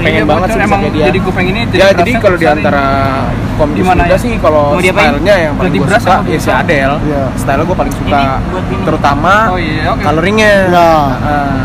[0.00, 1.04] pengen iya, banget sih Emang kayak dia.
[1.04, 2.84] jadi gue pengen ini, jadi ya jadi kalau di antara
[3.52, 4.16] Gimana muda ya?
[4.16, 6.48] sih kalau stylenya yang paling gue suka ya si.
[6.50, 6.96] Adele.
[7.04, 7.22] Iya.
[7.36, 10.00] Style gue paling suka, Ini terutama Oh iya, oke.
[10.00, 10.52] coloringnya.
[10.66, 10.88] Ya.
[11.20, 11.60] Heeh.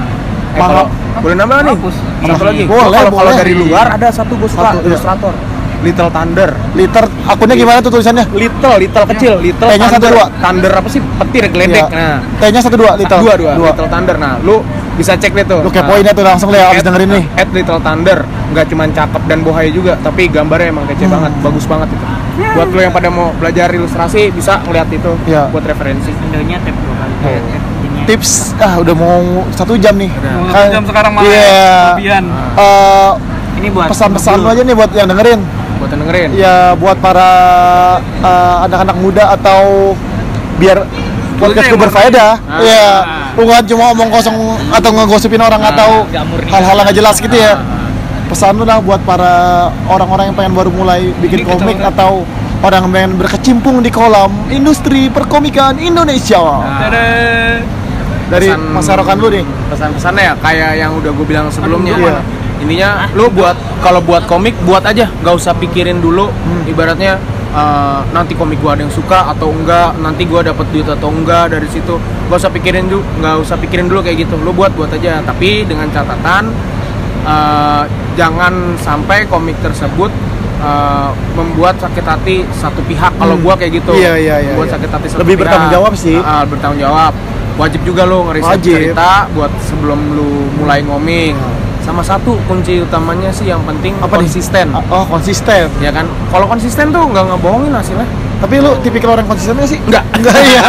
[0.49, 0.85] Eh, kalau
[1.17, 1.73] boleh nambah nih?
[1.73, 1.95] Hapus.
[1.95, 2.43] Satu Iya.
[2.43, 2.63] lagi.
[2.67, 4.87] Boleh, kalau dari luar ada satu gue suka Satu, iya.
[4.91, 5.33] ilustrator.
[5.77, 6.49] Little Thunder.
[6.73, 8.25] Liter akunnya gimana tuh tulisannya?
[8.33, 10.11] Little, little kecil, little T-nya satu, Thunder.
[10.11, 10.25] dua.
[10.35, 10.99] Thunder apa sih?
[10.99, 11.85] Petir geledek.
[11.85, 11.95] Iya.
[11.95, 13.17] Nah, T-nya satu dua liter.
[13.17, 14.15] dua, dua, Little Thunder.
[14.17, 14.65] Nah, lu
[14.97, 15.61] bisa cek deh tuh.
[15.61, 17.25] Lu kepoin Nah, deh tuh langsung deh abis At- dengerin nih.
[17.35, 21.13] At Little Thunder nggak cuma cakep dan bohai juga, tapi gambarnya emang kece Hmm.
[21.13, 22.05] banget, bagus banget itu.
[22.49, 25.49] Buat lo yang pada mau belajar ilustrasi bisa ngeliat itu Iya.
[25.49, 26.09] buat referensi.
[26.11, 27.37] Windows-nya tab dua kali Oh.
[27.47, 28.03] Tab ininya.
[28.05, 29.17] Tips ah udah mau
[29.51, 30.09] satu jam nih.
[30.11, 30.31] Udah.
[30.33, 31.45] Mau Kan- satu jam sekarang malah Iya.
[31.91, 32.23] kelebihan.
[32.55, 33.11] Eh,
[33.57, 35.39] ini buat pesan-pesan lu aja nih buat yang dengerin.
[35.77, 36.29] Buat yang dengerin.
[36.33, 37.29] Ya buat para
[38.01, 39.93] eh, anak-anak muda atau
[40.57, 40.77] biar
[41.37, 42.31] podcast gue berfaedah.
[42.39, 42.59] Ah.
[42.59, 42.85] Iya,
[43.37, 44.35] bukan cuma omong kosong
[44.73, 45.89] atau ngegosipin orang Ah, atau
[46.43, 47.53] hal-hal yang nggak jelas gitu ya.
[47.53, 47.87] Ah.
[48.27, 49.31] Pesan lu lah buat para
[49.87, 52.11] orang-orang yang pengen baru mulai bikin Ini kita komik udah- atau
[52.59, 56.41] orang yang pengen berkecimpung di kolam industri perkomikan Indonesia.
[56.41, 57.61] Nah.
[58.27, 59.45] Dari pesan- Mas Sarokan lu nih.
[59.71, 61.95] Pesan-pesannya ya kayak yang udah gue bilang sebelumnya.
[61.95, 62.19] Aduh, iya.
[62.57, 66.27] Intinya lu buat kalau buat komik buat aja, nggak usah pikirin dulu.
[66.27, 66.67] Hmm.
[66.67, 67.15] Ibaratnya
[67.49, 71.51] eh, nanti komik gua ada yang suka atau enggak, nanti gua dapat duit atau enggak
[71.51, 71.95] dari situ.
[72.27, 74.35] Gak usah pikirin dulu, nggak usah pikirin dulu kayak gitu.
[74.37, 76.51] Lu buat buat aja, tapi dengan catatan
[77.23, 77.83] eh,
[78.13, 80.11] jangan sampai komik tersebut
[80.57, 83.13] eh, membuat sakit hati satu pihak.
[83.13, 83.43] Kalau Hmm.
[83.43, 84.73] gua kayak gitu, Iya, iya, iya, buat iya.
[84.73, 85.41] sakit hati satu Lebih pihak.
[85.45, 86.17] bertanggung jawab sih.
[86.17, 87.13] Ah, bertanggung jawab.
[87.57, 88.73] Wajib juga lo ngeriset Wajib.
[88.75, 91.33] cerita buat sebelum lu mulai ngomik.
[91.87, 94.27] Sama satu kunci utamanya sih yang penting Apa nih?
[94.27, 94.75] konsisten.
[94.91, 95.71] Oh, konsisten.
[95.79, 96.03] Ya kan?
[96.27, 98.03] Kalau konsisten tuh nggak ngebohongin hasilnya.
[98.43, 99.79] Tapi lu tipikal orang konsisten gak sih?
[99.87, 100.03] Enggak.
[100.13, 100.67] Enggak ya.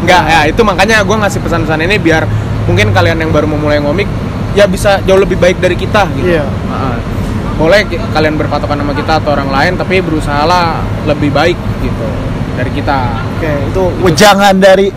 [0.00, 2.24] Enggak, ya itu makanya gue ngasih pesan-pesan ini biar
[2.64, 4.08] mungkin kalian yang baru memulai ngomik
[4.56, 6.40] ya bisa jauh lebih baik dari kita gitu.
[6.40, 6.44] Iya.
[6.72, 6.96] Ah,
[7.60, 7.84] boleh
[8.16, 12.08] kalian berpatokan sama kita atau orang lain tapi berusahalah lebih baik gitu
[12.56, 12.98] dari kita.
[13.36, 14.88] Oke, itu wejangan dari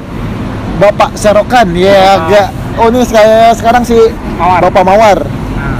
[0.75, 3.95] Bapak Serokan ya agak Oh ini saya sekarang si
[4.35, 4.59] Mawar.
[4.61, 5.17] Bapak Mawar.
[5.55, 5.79] Nah,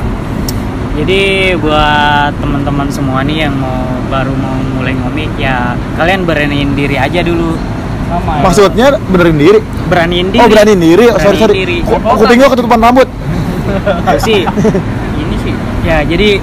[0.95, 1.21] jadi
[1.55, 3.75] buat teman-teman semua nih yang mau
[4.07, 7.57] baru mau mulai ngomik ya kalian beraniin diri aja dulu
[8.05, 8.41] Sama ya.
[8.41, 9.59] Maksudnya benerin diri.
[9.85, 11.05] beraniin diri Oh beraniin diri.
[11.05, 11.55] Oh, sorry Beraniin sorry.
[11.57, 11.77] diri.
[11.81, 13.07] Ku- Kuping gua ketutupan rambut.
[14.17, 14.41] Sih
[15.19, 16.37] ini sih ya jadi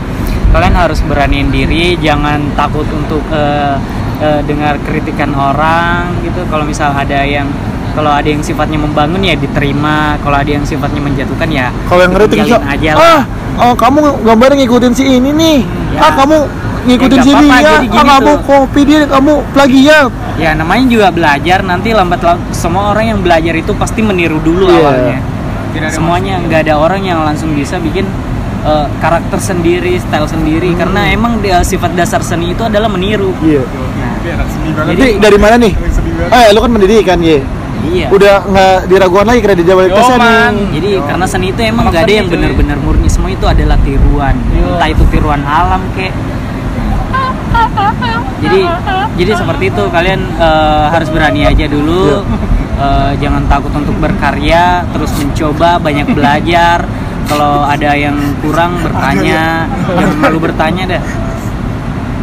[0.53, 3.78] kalian harus beraniin diri jangan takut untuk eh,
[4.20, 7.46] eh, dengar kritikan orang gitu kalau misal ada yang
[7.93, 12.12] kalau ada yang sifatnya membangun ya diterima kalau ada yang sifatnya menjatuhkan ya Kalau yang
[12.12, 13.22] ngeritik aja ah, lah
[13.61, 15.59] oh kamu gambarnya ngikutin si ini nih.
[15.93, 16.01] Ya.
[16.01, 16.36] Ah kamu
[16.82, 17.53] ngikutin Ya, si dia.
[17.53, 18.38] Ah gini kamu tuh.
[18.43, 20.09] kopi dia, kamu plagiat.
[20.40, 24.64] ya namanya juga belajar nanti lambat laun semua orang yang belajar itu pasti meniru dulu
[24.66, 24.80] Iya.
[24.80, 25.18] awalnya
[25.72, 28.09] Tidak ada semuanya nggak ada orang yang langsung bisa bikin
[28.64, 33.61] eh, karakter sendiri style sendiri karena emang dia, sifat dasar seni itu adalah meniru Iya.
[33.62, 34.16] Nah,
[34.88, 35.72] Jadi jadi dari mana nih?
[36.30, 37.43] Eh, lu kan pendidikan, ye.
[37.91, 38.07] Iya.
[38.12, 39.74] Udah nggak diragukan lagi kredit Yo,
[40.18, 40.55] man.
[40.55, 40.66] nih.
[40.78, 42.35] jadi karena seni itu emang nggak ada yang cuy.
[42.39, 43.09] benar-benar murni.
[43.11, 44.35] Semua itu adalah tiruan.
[44.55, 44.76] Yo.
[44.76, 46.12] entah itu tiruan alam kek.
[48.43, 48.61] Jadi
[49.18, 49.83] jadi seperti itu.
[49.91, 52.22] Kalian eh, harus berani aja dulu.
[52.72, 56.83] Eh, jangan takut untuk berkarya terus mencoba banyak belajar.
[57.30, 59.70] Kalau ada yang kurang bertanya.
[59.87, 61.03] Jangan malu bertanya dah.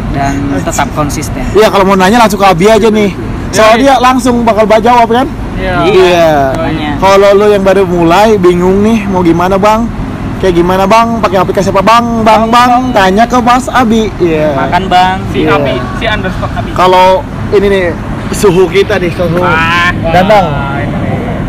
[0.09, 1.45] Dan tetap konsisten.
[1.53, 3.13] Iya, kalau mau nanya langsung ke Abi aja nih.
[3.49, 5.27] Soalnya dia langsung bakal baca jawab kan?
[5.59, 5.75] Iya.
[5.85, 6.31] Iya.
[6.55, 6.91] makanya.
[6.99, 9.83] Kalau lu yang baru mulai bingung nih mau gimana bang?
[10.39, 11.19] Kayak gimana bang?
[11.19, 12.05] Pakai aplikasi apa bang?
[12.23, 14.07] Bang bang, tanya ke Mas Abi.
[14.21, 14.55] Iya.
[14.55, 15.59] makan bang Si Iya.
[15.59, 16.69] Abi, si underscore Abi.
[16.71, 17.07] Kalau
[17.51, 17.85] ini nih
[18.31, 19.41] suhu kita nih suhu.
[19.43, 20.47] Ah, Danang.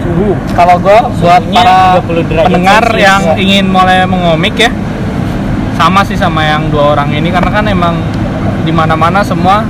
[0.03, 0.34] Suhu.
[0.59, 4.72] Kalau gua buat para 30 derajat pendengar yang ingin mulai mengomik ya,
[5.78, 7.94] sama sih sama yang dua orang ini karena kan emang
[8.66, 9.62] di mana-mana semua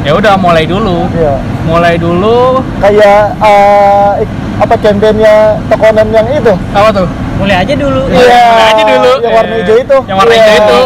[0.00, 1.34] ya udah mulai dulu, Iya.
[1.64, 5.34] mulai dulu Kayak eh, ik- apa kampanyenya
[5.68, 7.08] Tokonan yang itu apa tuh?
[7.36, 8.44] mulai aja dulu Iya.
[8.66, 9.12] aja dulu.
[9.18, 9.96] Yang warna hijau itu.
[10.04, 10.60] Yang warna hijau Iya.
[10.60, 10.78] itu.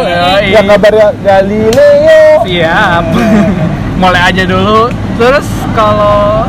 [0.46, 2.22] Yang gambarnya Galileo.
[2.44, 3.04] Siap.
[4.02, 4.80] Mulai aja dulu.
[5.14, 6.46] Terus kalau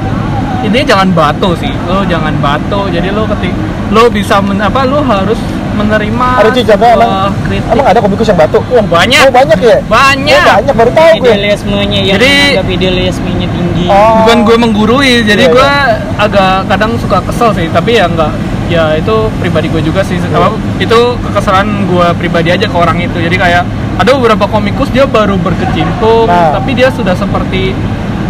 [0.62, 1.74] ini jangan batu sih.
[1.86, 2.86] Lo jangan batu.
[2.88, 3.54] Jadi lo ketik
[3.90, 5.38] lo bisa men, apa lo harus
[5.76, 7.70] menerima Ada cuy contoh emang, kritik.
[7.70, 8.60] emang ada komikus yang batu?
[8.66, 9.20] Wah, banyak.
[9.22, 9.78] Oh banyak ya?
[9.86, 10.40] Banyak.
[10.42, 11.18] Oh, banyak baru tahu gue.
[11.22, 14.24] idealismenya yang Jadi- idealismenya tinggi Oh.
[14.24, 15.72] bukan gue menggurui jadi Iya, gue
[16.18, 18.32] agak kadang suka kesel sih tapi ya enggak
[18.66, 20.18] ya itu pribadi gue juga sih.
[20.18, 23.64] Apa, itu kekesalan gue pribadi aja ke orang itu jadi kayak
[23.96, 26.50] ada beberapa komikus dia baru berkecimpung Nah.
[26.52, 27.78] tapi dia sudah seperti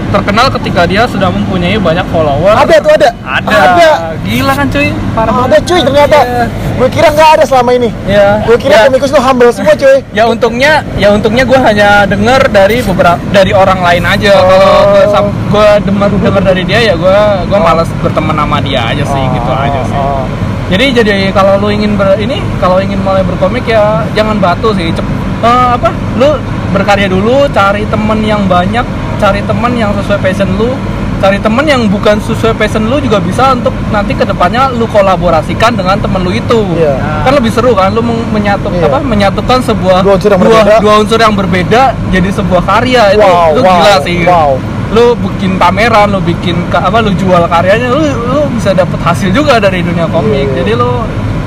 [0.07, 3.09] terkenal ketika dia sudah mempunyai banyak follower Ada tuh ada.
[3.21, 3.89] ada, Ada.
[4.21, 6.19] gila kan cuy parah Ada cuy ternyata.
[6.19, 6.43] Iya.
[6.75, 7.89] Gue kira nggak ada selama ini.
[8.03, 9.97] ya Gue kira ya, komikus tuh humble semua cuy.
[10.11, 14.43] ya untungnya ya untungnya gue hanya dengar dari beberapa dari orang lain aja Oh.
[14.43, 15.03] kalau gue
[15.47, 19.51] gue dengar dengar dari dia ya gue gue malas berteman sama dia aja sih gitu
[19.51, 20.23] aja sih Oh.
[20.67, 24.91] jadi jadi kalau lu ingin ber, ini kalau ingin mulai berkomik ya jangan batu sih
[24.91, 25.05] Cep,
[25.41, 26.35] eh, apa lu
[26.71, 28.83] berkarya dulu cari temen yang banyak
[29.15, 30.71] cari temen yang sesuai passion lu
[31.15, 35.71] cari temen yang bukan sesuai passion lu juga bisa untuk nanti ke depannya lu kolaborasikan
[35.71, 37.23] dengan temen lu itu Iya.
[37.23, 38.85] kan lebih seru kan lu menyatu Iya.
[38.85, 40.75] apa menyatukan sebuah Dua unsur yang dua, berbeda.
[40.83, 44.51] dua unsur yang berbeda jadi sebuah karya itu Wow, itu wow, gila sih wow.
[44.91, 49.57] lu bikin pameran lu bikin apa lu jual karyanya lu lu bisa dapet hasil juga
[49.57, 50.61] dari dunia komik Iya.
[50.61, 50.91] jadi lu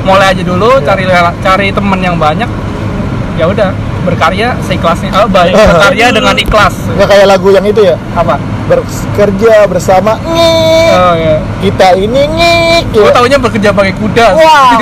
[0.02, 1.04] mulai aja dulu cari
[1.38, 2.48] cari temen yang banyak
[3.38, 3.70] ya udah
[4.02, 7.96] berkarya seikhlasnya oh, baik berkarya dengan ikhlas Nggak kayak lagu yang itu ya.
[8.12, 8.34] apa
[8.68, 10.92] Bekerja bersama ngik.
[10.92, 12.82] oh ya Kita ini ngik.
[12.90, 13.14] gue Ya.
[13.14, 14.76] taunya bekerja pakai kuda Wah.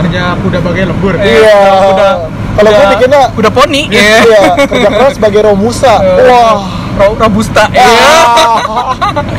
[0.00, 1.60] kerja kuda bagai lembur Iya.
[1.84, 2.08] kuda
[2.54, 4.16] Kalau gue kuda- bikinnya kuda poni Iya,
[4.62, 5.94] kerja keras sebagai romusa.
[5.98, 6.56] Eh, Wah.
[6.96, 7.84] Ro- robusta iya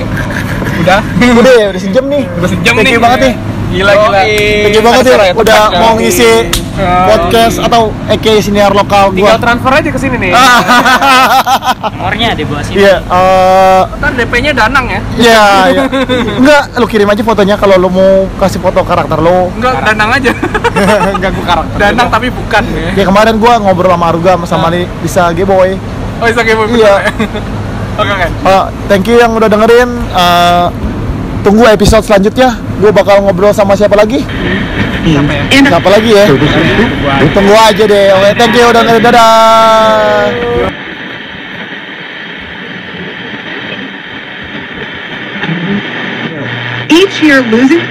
[0.78, 1.00] udah
[1.34, 2.24] Udah ya, udah sejam nih.
[2.32, 3.34] udah sejam Thank nih banget nih.
[3.68, 4.20] Gila gila.
[4.24, 6.32] Thank you banget ya udah mau ngisi
[6.78, 9.42] podcast atau EK senior lokal tinggal gua.
[9.42, 10.32] transfer aja ke sini nih.
[12.06, 12.76] Orangnya di bawah sini.
[12.80, 15.02] Iya, eh ntar DP-nya danang ya.
[15.18, 15.44] Iya,
[15.74, 15.82] iya.
[16.38, 19.50] Enggak, lu kirim aja fotonya kalau lu mau kasih foto karakter lu.
[19.58, 20.32] enggak danang aja.
[21.24, 22.90] Ganggu karakter danang tapi bukan ya.
[22.94, 25.76] Ya kemarin gua ngobrol sama Aruga sama nih bisa G-boy.
[26.18, 26.94] oh bisa game Iya.
[27.94, 28.28] oke oke.
[28.30, 29.90] Eh, thank you yang udah dengerin.
[30.14, 30.66] Eh,
[31.44, 32.58] tunggu episode selanjutnya.
[32.78, 34.22] Gua bakal ngobrol sama siapa lagi?
[35.08, 36.26] siapa ya Siapa lagi ya?
[37.32, 38.06] Tunggu aja deh.
[38.12, 39.04] Oke, thank you udah dengerin.
[39.04, 40.32] Dadah.
[46.88, 47.84] Each year, losing